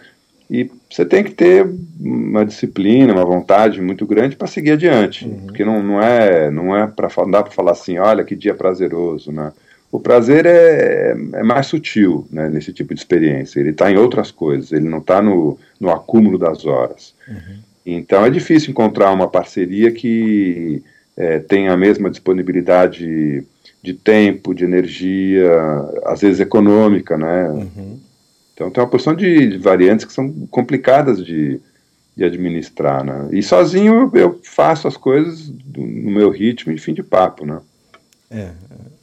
[0.51, 1.67] e você tem que ter
[1.99, 5.47] uma disciplina, uma vontade muito grande para seguir adiante, uhum.
[5.47, 9.33] porque não, não é não é para dá para falar assim, olha que dia prazeroso,
[9.33, 9.53] né?
[9.91, 13.61] O prazer é, é mais sutil né, nesse tipo de experiência.
[13.61, 14.73] Ele está em outras coisas.
[14.73, 17.15] Ele não está no, no acúmulo das horas.
[17.27, 17.59] Uhum.
[17.87, 20.83] Então é difícil encontrar uma parceria que
[21.17, 23.45] é, tenha a mesma disponibilidade
[23.83, 25.51] de tempo, de energia,
[26.05, 27.49] às vezes econômica, né?
[27.49, 28.01] Uhum.
[28.57, 31.61] Então tem uma porção de, variantes que são complicadas de,
[32.17, 33.29] de administrar, né?
[33.31, 37.61] E sozinho eu faço as coisas do, no meu ritmo e fim de papo, né?
[38.31, 38.49] É,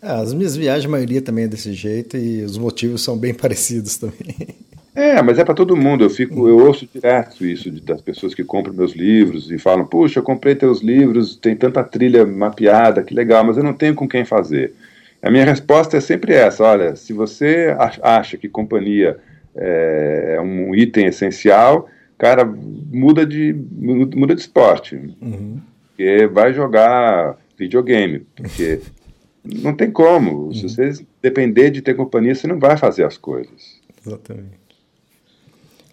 [0.01, 3.31] é, as minhas viagens, a maioria também é desse jeito e os motivos são bem
[3.35, 4.55] parecidos também.
[4.95, 6.03] É, mas é para todo mundo.
[6.03, 9.85] Eu fico, eu ouço direto isso de, das pessoas que compram meus livros e falam:
[9.85, 13.93] "Puxa, eu comprei teus livros, tem tanta trilha mapeada, que legal, mas eu não tenho
[13.93, 14.73] com quem fazer".
[15.21, 19.19] A minha resposta é sempre essa: olha, se você acha que companhia
[19.55, 21.87] é, é um item essencial,
[22.17, 25.59] cara, muda de muda de esporte, uhum.
[25.89, 28.79] porque vai jogar videogame, porque
[29.43, 30.45] não tem como.
[30.45, 30.53] Uhum.
[30.53, 33.81] Se você depender de ter companhia, você não vai fazer as coisas.
[34.05, 34.63] Exatamente.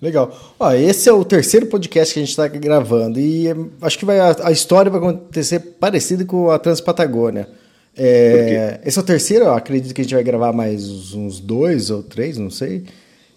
[0.01, 0.35] Legal.
[0.59, 4.07] Ó, esse é o terceiro podcast que a gente está gravando e eh, acho que
[4.07, 7.46] vai, a, a, história vai acontecer parecida com a Transpatagônia.
[7.94, 12.03] É, esse é o terceiro, acredito que a gente vai gravar mais uns dois ou
[12.03, 12.85] três, não sei.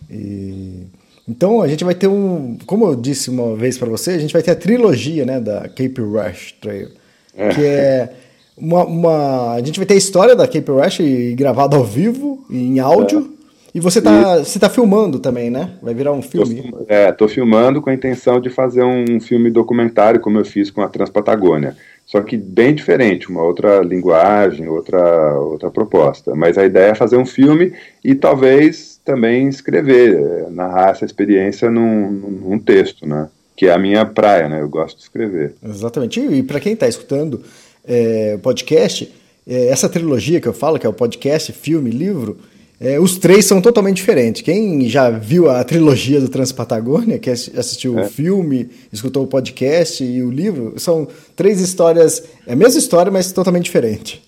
[0.10, 0.88] E,
[1.28, 4.34] então a gente vai ter um, como eu disse uma vez para você, a gente
[4.34, 6.90] vai ter a trilogia, né, da Cape Rush Trail,
[7.36, 7.50] é.
[7.50, 8.14] que é
[8.58, 11.00] uma, uma, a gente vai ter a história da Cape Rush
[11.36, 13.30] gravada ao vivo em áudio.
[13.40, 13.44] É.
[13.76, 15.72] E você está você tá filmando também, né?
[15.82, 16.72] Vai virar um filme.
[16.72, 20.70] Tô, é, tô filmando com a intenção de fazer um filme documentário, como eu fiz
[20.70, 21.76] com a Transpatagônia.
[22.06, 26.36] Só que bem diferente, uma outra linguagem, outra, outra proposta.
[26.36, 31.70] Mas a ideia é fazer um filme e talvez também escrever, é, narrar essa experiência
[31.70, 33.30] num, num texto, né?
[33.56, 34.62] Que é a minha praia, né?
[34.62, 35.54] Eu gosto de escrever.
[35.64, 36.20] Exatamente.
[36.20, 37.42] E para quem está escutando
[37.86, 39.14] é, o podcast,
[39.48, 42.38] é, essa trilogia que eu falo, que é o podcast, filme, livro,
[42.80, 44.42] é, os três são totalmente diferentes.
[44.42, 48.04] Quem já viu a trilogia do Transpatagônia, que assistiu é.
[48.04, 53.12] o filme, escutou o podcast e o livro, são três histórias, é a mesma história,
[53.12, 54.22] mas totalmente diferente.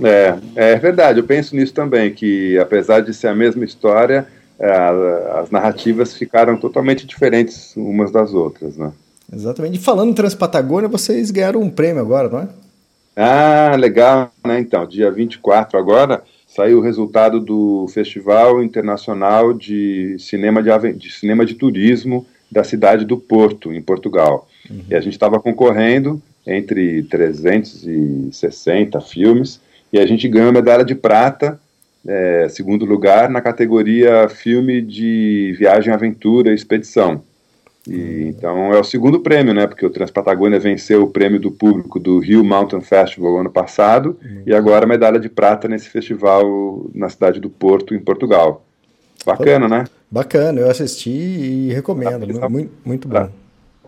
[0.00, 0.38] É,
[0.72, 4.26] é verdade, eu penso nisso também, que apesar de ser a mesma história,
[4.58, 4.70] é,
[5.40, 8.92] as narrativas ficaram totalmente diferentes umas das outras, né?
[9.32, 9.78] Exatamente.
[9.78, 12.48] E falando em Transpatagônia, vocês ganharam um prêmio agora, não é?
[13.16, 14.60] Ah, legal, né?
[14.60, 21.44] Então, dia 24 agora, saiu o resultado do Festival Internacional de Cinema de, de, Cinema
[21.46, 24.46] de Turismo da cidade do Porto, em Portugal.
[24.68, 24.84] Uhum.
[24.90, 29.60] E a gente estava concorrendo entre 360 filmes
[29.92, 31.60] e a gente ganhou a medalha de prata,
[32.06, 37.22] é, segundo lugar, na categoria filme de viagem, aventura e expedição.
[37.86, 39.66] E, então é o segundo prêmio, né?
[39.66, 44.42] Porque o Transpatagônia venceu o prêmio do público do Rio Mountain Festival ano passado uhum.
[44.46, 48.64] e agora medalha de prata nesse festival na cidade do Porto, em Portugal.
[49.26, 49.84] Bacana, né?
[50.10, 53.28] Bacana, eu assisti e recomendo, muito, muito bom.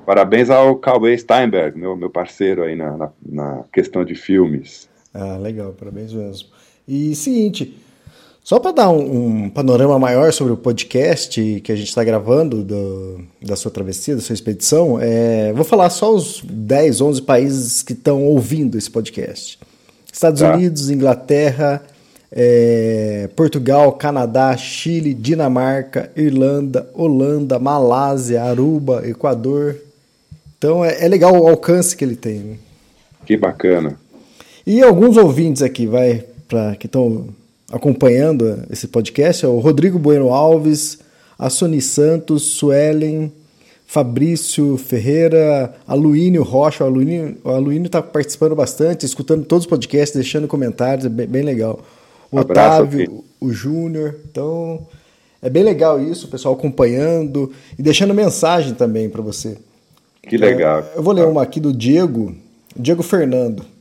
[0.04, 4.88] Parabéns ao Cauê Steinberg, meu, meu parceiro aí na, na, na questão de filmes.
[5.14, 6.48] Ah, legal, parabéns mesmo.
[6.86, 7.78] E seguinte,
[8.42, 12.62] só para dar um, um, panorama maior sobre o podcast que a gente está gravando
[12.62, 17.82] do, da sua travessia, da sua expedição, é, vou falar só os 10, 11 países
[17.82, 19.58] que estão ouvindo esse podcast:
[20.12, 20.52] Estados tá.
[20.52, 21.82] Unidos, Inglaterra,
[22.30, 29.76] é, Portugal, Canadá, Chile, Dinamarca, Irlanda, Holanda, Malásia, Aruba, Equador.
[30.58, 32.40] Então é, é legal o alcance que ele tem.
[32.40, 32.56] Né?
[33.24, 33.96] Que bacana.
[34.66, 37.28] E alguns ouvintes aqui, vai, para que estão
[37.70, 40.98] acompanhando esse podcast é o Rodrigo Bueno Alves,
[41.38, 43.32] a Sony Santos, Suelen,
[43.86, 46.84] Fabrício Ferreira, Aluínio Rocha.
[46.84, 51.80] O Aluínio está participando bastante, escutando todos os podcasts, deixando comentários, é bem, bem legal.
[52.30, 54.16] O Otávio, o Júnior.
[54.30, 54.86] Então,
[55.42, 59.58] é bem legal isso, o pessoal acompanhando e deixando mensagem também para você.
[60.22, 60.80] Que legal.
[60.80, 62.34] É, eu vou ler uma aqui do Diego,
[62.74, 63.73] Diego Fernando.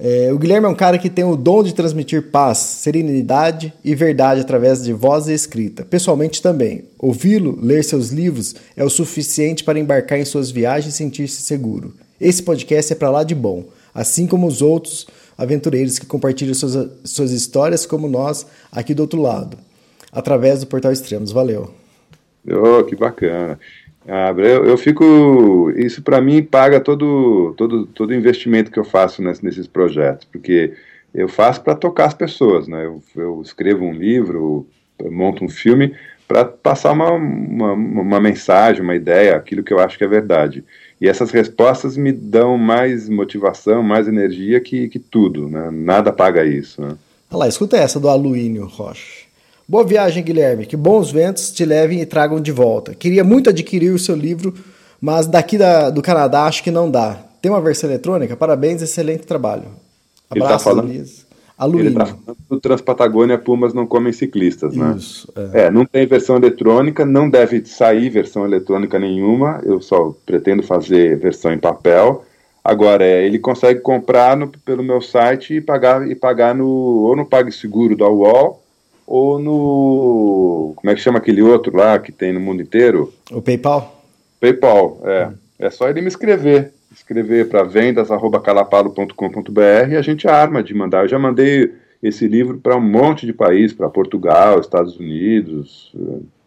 [0.00, 3.96] É, o Guilherme é um cara que tem o dom de transmitir paz, serenidade e
[3.96, 5.84] verdade através de voz e escrita.
[5.84, 6.84] Pessoalmente também.
[6.98, 11.94] Ouvi-lo, ler seus livros é o suficiente para embarcar em suas viagens e sentir-se seguro.
[12.20, 16.88] Esse podcast é para lá de bom, assim como os outros aventureiros que compartilham suas,
[17.04, 19.56] suas histórias como nós aqui do outro lado,
[20.12, 21.32] através do Portal Extremos.
[21.32, 21.74] Valeu.
[22.48, 23.58] Oh, que bacana.
[24.08, 25.70] Ah, eu, eu fico.
[25.76, 30.72] Isso para mim paga todo, todo, todo investimento que eu faço nesse, nesses projetos, porque
[31.14, 32.86] eu faço para tocar as pessoas, né?
[32.86, 34.66] Eu, eu escrevo um livro,
[35.10, 35.94] monto um filme
[36.26, 40.64] para passar uma, uma, uma, mensagem, uma ideia, aquilo que eu acho que é verdade.
[41.00, 45.70] E essas respostas me dão mais motivação, mais energia que, que tudo, né?
[45.70, 46.80] Nada paga isso.
[46.80, 46.96] Né?
[47.30, 49.17] Olha lá, escuta essa do Aluínio Rocha.
[49.68, 50.64] Boa viagem, Guilherme.
[50.64, 52.94] Que bons ventos te levem e tragam de volta.
[52.94, 54.54] Queria muito adquirir o seu livro,
[54.98, 57.18] mas daqui da, do Canadá acho que não dá.
[57.42, 58.34] Tem uma versão eletrônica?
[58.34, 59.64] Parabéns, excelente trabalho.
[60.30, 61.26] Abraço, Ele tá falando, Luiz.
[61.60, 64.94] Ele tá falando do Transpatagônia Pumas não comem ciclistas, né?
[64.96, 65.66] Isso, é.
[65.66, 65.70] é.
[65.70, 71.52] não tem versão eletrônica, não deve sair versão eletrônica nenhuma, eu só pretendo fazer versão
[71.52, 72.24] em papel.
[72.64, 77.14] Agora, é, ele consegue comprar no, pelo meu site e pagar, e pagar no, ou
[77.14, 78.62] no PagSeguro da UOL,
[79.08, 80.74] ou no.
[80.76, 83.10] Como é que chama aquele outro lá que tem no mundo inteiro?
[83.32, 84.04] O PayPal?
[84.38, 85.28] PayPal, é.
[85.28, 85.32] Hum.
[85.58, 86.74] É só ele me escrever.
[86.94, 91.04] Escrever para vendas.calapalo.com.br e a gente arma de mandar.
[91.04, 95.90] Eu já mandei esse livro para um monte de país, para Portugal, Estados Unidos,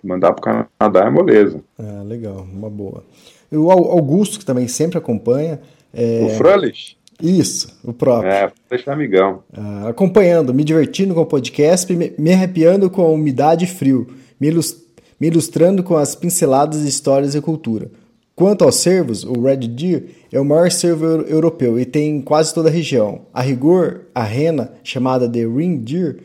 [0.04, 0.44] mandar para o
[0.80, 1.60] Canadá é moleza.
[1.78, 3.04] Ah, legal, uma boa.
[3.52, 5.60] O Augusto, que também sempre acompanha.
[5.94, 6.26] É...
[6.26, 6.98] O Frölich?
[7.22, 8.32] Isso, o próprio.
[8.32, 9.44] É, deixa amigão.
[9.54, 14.08] Ah, acompanhando, me divertindo com o podcast, me, me arrepiando com a umidade e frio,
[14.40, 14.78] me, ilust
[15.20, 17.90] me ilustrando com as pinceladas de histórias e cultura.
[18.36, 22.54] Quanto aos cervos, o Red Deer é o maior cervo europeu e tem em quase
[22.54, 23.28] toda a região.
[23.32, 26.18] A rigor, a rena, chamada de Ring Deer,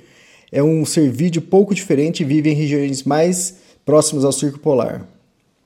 [0.50, 5.06] é um cervídeo pouco diferente e vive em regiões mais próximas ao circo polar.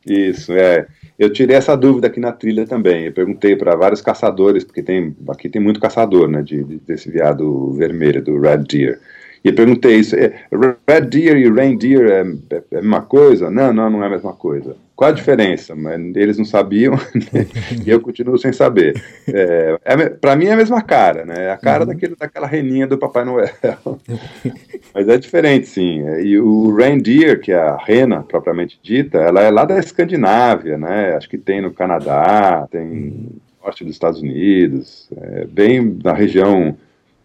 [0.05, 0.89] Isso, é.
[1.21, 3.05] Eu tirei essa dúvida aqui na trilha também.
[3.05, 7.11] Eu perguntei para vários caçadores, porque tem, aqui tem muito caçador, né, de, de, desse
[7.11, 8.99] veado vermelho, do Red Deer.
[9.45, 10.33] E eu perguntei isso, é,
[10.89, 13.51] Red Deer e Reindeer é, é, é a mesma coisa?
[13.51, 14.75] Não, não, não é a mesma coisa.
[15.01, 15.75] Qual a diferença?
[16.15, 16.93] Eles não sabiam
[17.87, 19.03] e eu continuo sem saber.
[19.27, 21.47] É, é para mim é a mesma cara, né?
[21.47, 21.87] É a cara uhum.
[21.87, 23.49] daquele, daquela reninha do Papai Noel.
[24.93, 26.03] Mas é diferente, sim.
[26.19, 31.15] E o reindeer, que é a rena propriamente dita, ela é lá da Escandinávia, né?
[31.17, 36.77] Acho que tem no Canadá, tem no norte dos Estados Unidos, é bem na região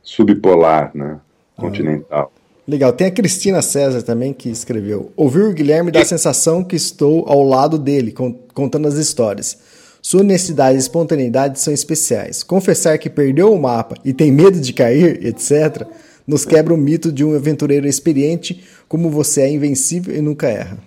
[0.01, 1.19] subpolar, né?
[1.57, 2.31] Continental.
[2.67, 2.91] Legal.
[2.93, 7.25] Tem a Cristina César também que escreveu: Ouvir o Guilherme dá a sensação que estou
[7.27, 8.13] ao lado dele,
[8.53, 9.57] contando as histórias.
[10.01, 12.43] Sua honestidade e espontaneidade são especiais.
[12.43, 15.87] Confessar que perdeu o mapa e tem medo de cair, etc.,
[16.27, 20.77] nos quebra o mito de um aventureiro experiente como você é invencível e nunca erra.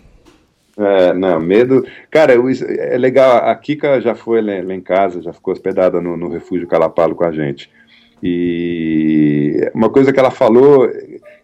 [0.76, 1.85] É, não, medo.
[2.11, 3.49] Cara, é legal.
[3.49, 7.24] A Kika já foi lá em casa, já ficou hospedada no, no Refúgio Calapalo com
[7.24, 7.70] a gente.
[8.22, 10.89] E uma coisa que ela falou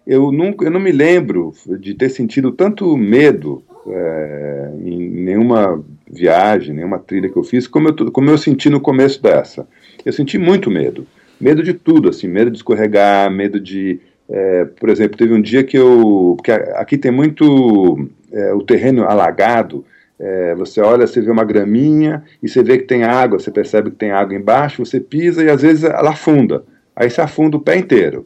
[0.07, 6.74] eu, nunca, eu não me lembro de ter sentido tanto medo é, em nenhuma viagem,
[6.74, 9.66] nenhuma trilha que eu fiz, como eu, como eu senti no começo dessa.
[10.05, 11.07] Eu senti muito medo.
[11.40, 13.98] Medo de tudo, assim, medo de escorregar, medo de.
[14.28, 16.34] É, por exemplo, teve um dia que eu.
[16.36, 18.09] Porque aqui tem muito.
[18.32, 19.84] É, o terreno alagado.
[20.18, 23.90] É, você olha, você vê uma graminha e você vê que tem água, você percebe
[23.90, 26.64] que tem água embaixo, você pisa e às vezes ela afunda.
[26.94, 28.24] Aí você afunda o pé inteiro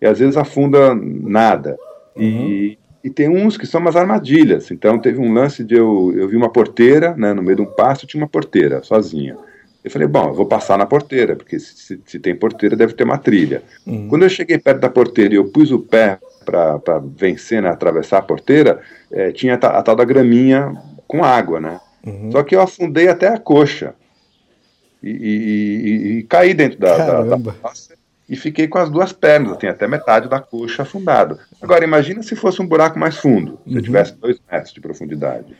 [0.00, 1.76] e às vezes afunda nada.
[2.16, 2.22] Uhum.
[2.24, 4.70] E, e tem uns que são umas armadilhas.
[4.70, 7.66] Então teve um lance de eu, eu vi uma porteira, né, no meio de um
[7.66, 9.36] pasto tinha uma porteira sozinha.
[9.84, 13.04] Eu falei, bom, eu vou passar na porteira, porque se, se tem porteira deve ter
[13.04, 13.62] uma trilha.
[13.86, 14.08] Uhum.
[14.08, 18.18] Quando eu cheguei perto da porteira e eu pus o pé para vencer, né, atravessar
[18.18, 18.80] a porteira,
[19.12, 20.74] é, tinha a, a, tal da graminha
[21.06, 21.80] com água, né?
[22.04, 22.32] Uhum.
[22.32, 23.94] Só que eu afundei até a coxa.
[25.00, 27.54] E, e, e, e caí dentro da, da, da,
[28.28, 31.38] e fiquei com as duas pernas, eu tenho até metade da coxa afundada.
[31.60, 33.76] Agora, imagina se fosse um buraco mais fundo, se uhum.
[33.76, 35.56] eu tivesse dois metros de profundidade.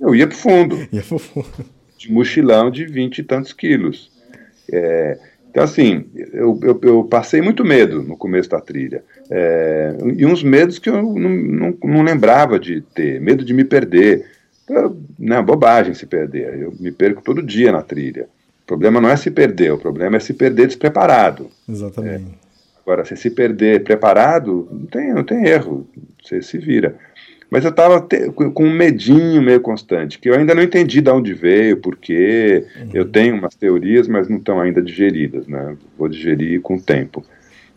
[0.00, 0.76] Eu ia para o fundo.
[0.90, 1.70] Ia pro fundo.
[1.96, 4.10] De mochilão de vinte e tantos quilos.
[4.72, 5.18] É,
[5.52, 9.04] então, assim, eu, eu, eu, passei muito medo no começo da trilha.
[9.30, 13.20] É, e uns medos que eu não, não, não, lembrava de ter.
[13.20, 14.26] Medo de me perder.
[15.18, 16.58] Não é bobagem se perder.
[16.58, 18.28] Eu me perco todo dia na trilha.
[18.62, 21.50] O problema não é se perder, o problema é se perder despreparado.
[21.68, 22.24] Exatamente.
[22.38, 22.42] É.
[22.84, 25.86] Agora, se se perder preparado, não tem, não tem erro,
[26.22, 26.96] você se vira.
[27.52, 31.34] Mas eu estava com um medinho meio constante, que eu ainda não entendi de onde
[31.34, 32.90] veio, porque uhum.
[32.94, 35.76] eu tenho umas teorias, mas não estão ainda digeridas, né?
[35.98, 37.22] Vou digerir com o tempo.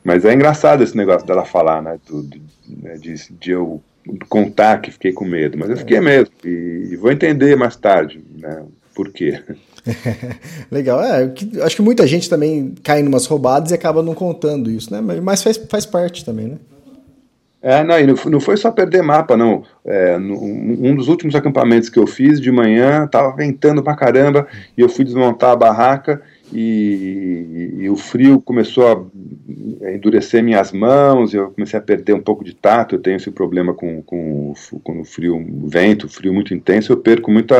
[0.01, 1.99] Mas é engraçado esse negócio dela falar, né?
[2.07, 3.83] Do, do, né, de, de eu
[4.29, 6.01] contar que fiquei com medo, mas eu fiquei é.
[6.01, 8.63] mesmo, e, e vou entender mais tarde, né?
[8.95, 9.41] Por quê?
[10.71, 11.01] Legal.
[11.01, 11.31] É,
[11.63, 15.01] acho que muita gente também cai em umas roubadas e acaba não contando isso, né?
[15.21, 16.57] Mas faz, faz parte também, né?
[17.61, 17.95] É, não,
[18.29, 19.63] não, foi só perder mapa, não.
[19.83, 24.47] É, no, um dos últimos acampamentos que eu fiz de manhã, tava ventando pra caramba,
[24.77, 26.21] e eu fui desmontar a barraca
[26.53, 29.09] e, e, e, o frio começou
[29.83, 33.31] a endurecer minhas mãos, eu comecei a perder um pouco de tato, eu tenho esse
[33.31, 37.55] problema com, com, com o frio, o vento, frio muito intenso, eu perco muito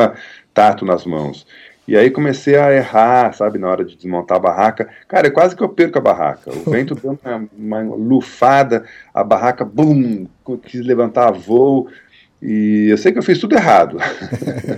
[0.54, 1.44] tato nas mãos.
[1.86, 4.88] E aí comecei a errar, sabe, na hora de desmontar a barraca.
[5.06, 6.50] Cara, quase que eu perco a barraca.
[6.50, 7.16] O vento deu
[7.56, 8.84] uma, uma lufada,
[9.14, 10.26] a barraca, bum,
[10.64, 11.88] quis levantar a voo.
[12.42, 13.98] E eu sei que eu fiz tudo errado.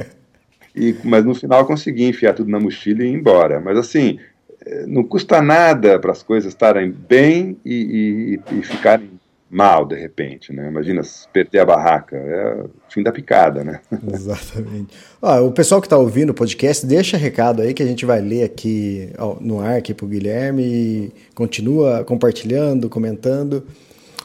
[0.76, 3.58] e, mas no final eu consegui enfiar tudo na mochila e ir embora.
[3.58, 4.18] Mas assim,
[4.66, 9.17] eh, não custa nada para as coisas estarem bem e, e, e ficarem
[9.50, 10.68] mal de repente, né?
[10.68, 11.00] Imagina
[11.32, 13.80] perder a barraca, é o fim da picada, né?
[14.12, 14.94] Exatamente.
[15.22, 18.20] Ó, o pessoal que está ouvindo o podcast, deixa recado aí que a gente vai
[18.20, 23.66] ler aqui ó, no ar aqui pro Guilherme e continua compartilhando, comentando.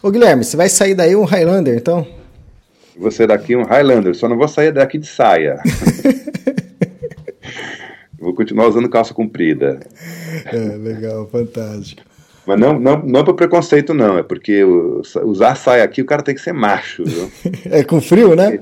[0.01, 2.05] Ô Guilherme, você vai sair daí um Highlander, então?
[2.97, 5.59] Você daqui um Highlander, só não vou sair daqui de saia.
[8.19, 9.79] vou continuar usando calça comprida.
[10.45, 12.12] É, legal, fantástico.
[12.45, 14.17] Mas não, não, não é por preconceito, não.
[14.17, 14.63] É porque
[15.23, 17.31] usar saia aqui, o cara tem que ser macho, viu?
[17.71, 18.59] é com frio, né?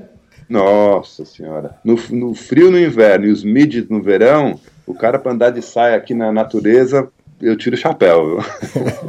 [0.48, 1.76] Nossa senhora.
[1.84, 5.62] No, no frio no inverno e os midis no verão, o cara para andar de
[5.62, 7.08] saia aqui na natureza,
[7.40, 8.38] eu tiro o chapéu?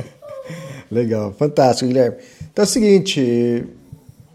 [0.89, 2.17] Legal, fantástico, Guilherme.
[2.51, 3.65] Então é o seguinte.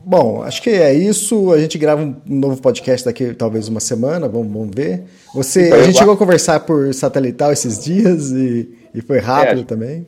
[0.04, 1.52] Bom, acho que é isso.
[1.52, 5.04] A gente grava um novo podcast daqui talvez uma semana, vamos, vamos ver.
[5.34, 9.60] Você, então, a gente chegou a conversar por satelital esses dias e, e foi rápido
[9.60, 10.06] é, também.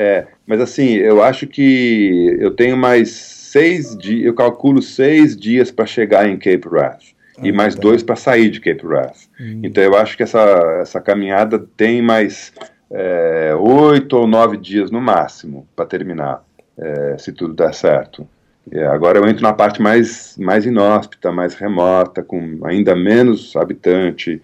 [0.00, 5.72] É, mas assim, eu acho que eu tenho mais seis dias, eu calculo seis dias
[5.72, 7.02] para chegar em Cape Wrath.
[7.36, 7.80] Ah, e mais tá.
[7.80, 9.26] dois para sair de Cape Wrath.
[9.40, 9.60] Hum.
[9.64, 12.52] Então eu acho que essa, essa caminhada tem mais
[12.88, 16.44] é, oito ou nove dias no máximo para terminar,
[16.78, 18.24] é, se tudo der certo.
[18.70, 24.40] É, agora eu entro na parte mais, mais inóspita, mais remota, com ainda menos habitante,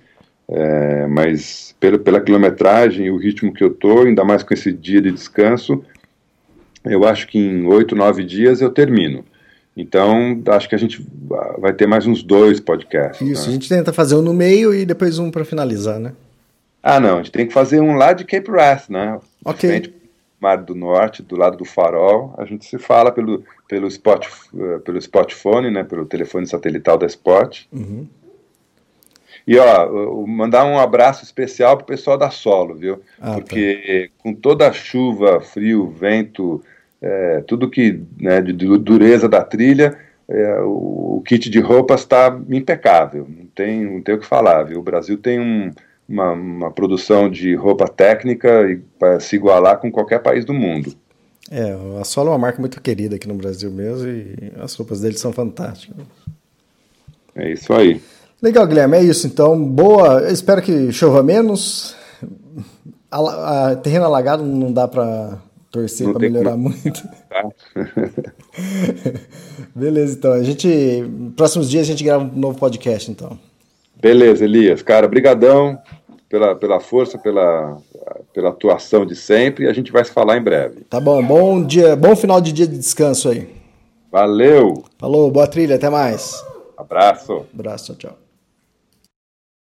[0.49, 4.73] é, mas pelo, pela quilometragem e o ritmo que eu estou, ainda mais com esse
[4.73, 5.85] dia de descanso,
[6.85, 9.25] eu acho que em oito, nove dias eu termino.
[9.77, 11.05] Então, acho que a gente
[11.59, 13.27] vai ter mais uns dois podcasts.
[13.27, 13.49] Isso, né?
[13.49, 16.13] a gente tenta fazer um no meio e depois um para finalizar, né?
[16.83, 19.19] Ah, não, a gente tem que fazer um lá de Cape Wrath, né?
[19.45, 19.69] Ok.
[19.69, 19.95] Frente,
[20.39, 24.79] Mar do Norte, do lado do farol, a gente se fala pelo, pelo, spot, eh,
[24.85, 25.83] pelo spotphone, né?
[25.83, 27.63] Pelo telefone satelital da Spot.
[27.73, 28.07] Uhum.
[29.47, 33.03] E ó, mandar um abraço especial pro pessoal da Solo, viu?
[33.21, 33.35] Ah, tá.
[33.35, 34.23] Porque tá.
[34.23, 36.63] com toda a chuva, frio, vento,
[37.01, 42.41] é, tudo que né, de dureza da trilha, é, o, o, kit de roupas está
[42.49, 44.81] impecável, não tem, não tem o que falar, viu?
[44.81, 45.71] O Brasil tem um,
[46.09, 50.95] uma, uma, produção de roupa técnica para se igualar com qualquer país do mundo.
[51.51, 55.03] É, a Solo é uma marca muito querida aqui no Brasil mesmo e as roupas
[55.03, 56.07] deles são fantásticas.
[57.35, 58.01] É isso aí.
[58.45, 59.59] Legal, Guilherme, é isso então.
[59.59, 61.97] Boa, eu espero que chova menos.
[63.11, 65.39] A, a terreno alagado não dá para
[65.71, 66.69] torcer para melhorar como...
[66.69, 67.09] muito.
[67.31, 67.49] Tá.
[69.75, 70.33] Beleza, então.
[70.35, 70.69] A gente,
[71.35, 73.39] próximos dias a gente grava um novo podcast, então.
[73.99, 74.83] Beleza, Elias.
[74.83, 75.79] Cara, brigadão
[76.29, 77.79] pela, pela força, pela,
[78.35, 79.71] pela atuação de sempre.
[79.71, 80.83] A gente vai se falar em breve.
[80.91, 81.25] Tá bom.
[81.25, 83.49] Bom dia, bom final de dia de descanso aí.
[84.13, 84.85] Valeu.
[84.99, 86.45] Falou, boa trilha, até mais.
[86.77, 87.47] Abraço.
[87.55, 88.24] Abraço, tchau.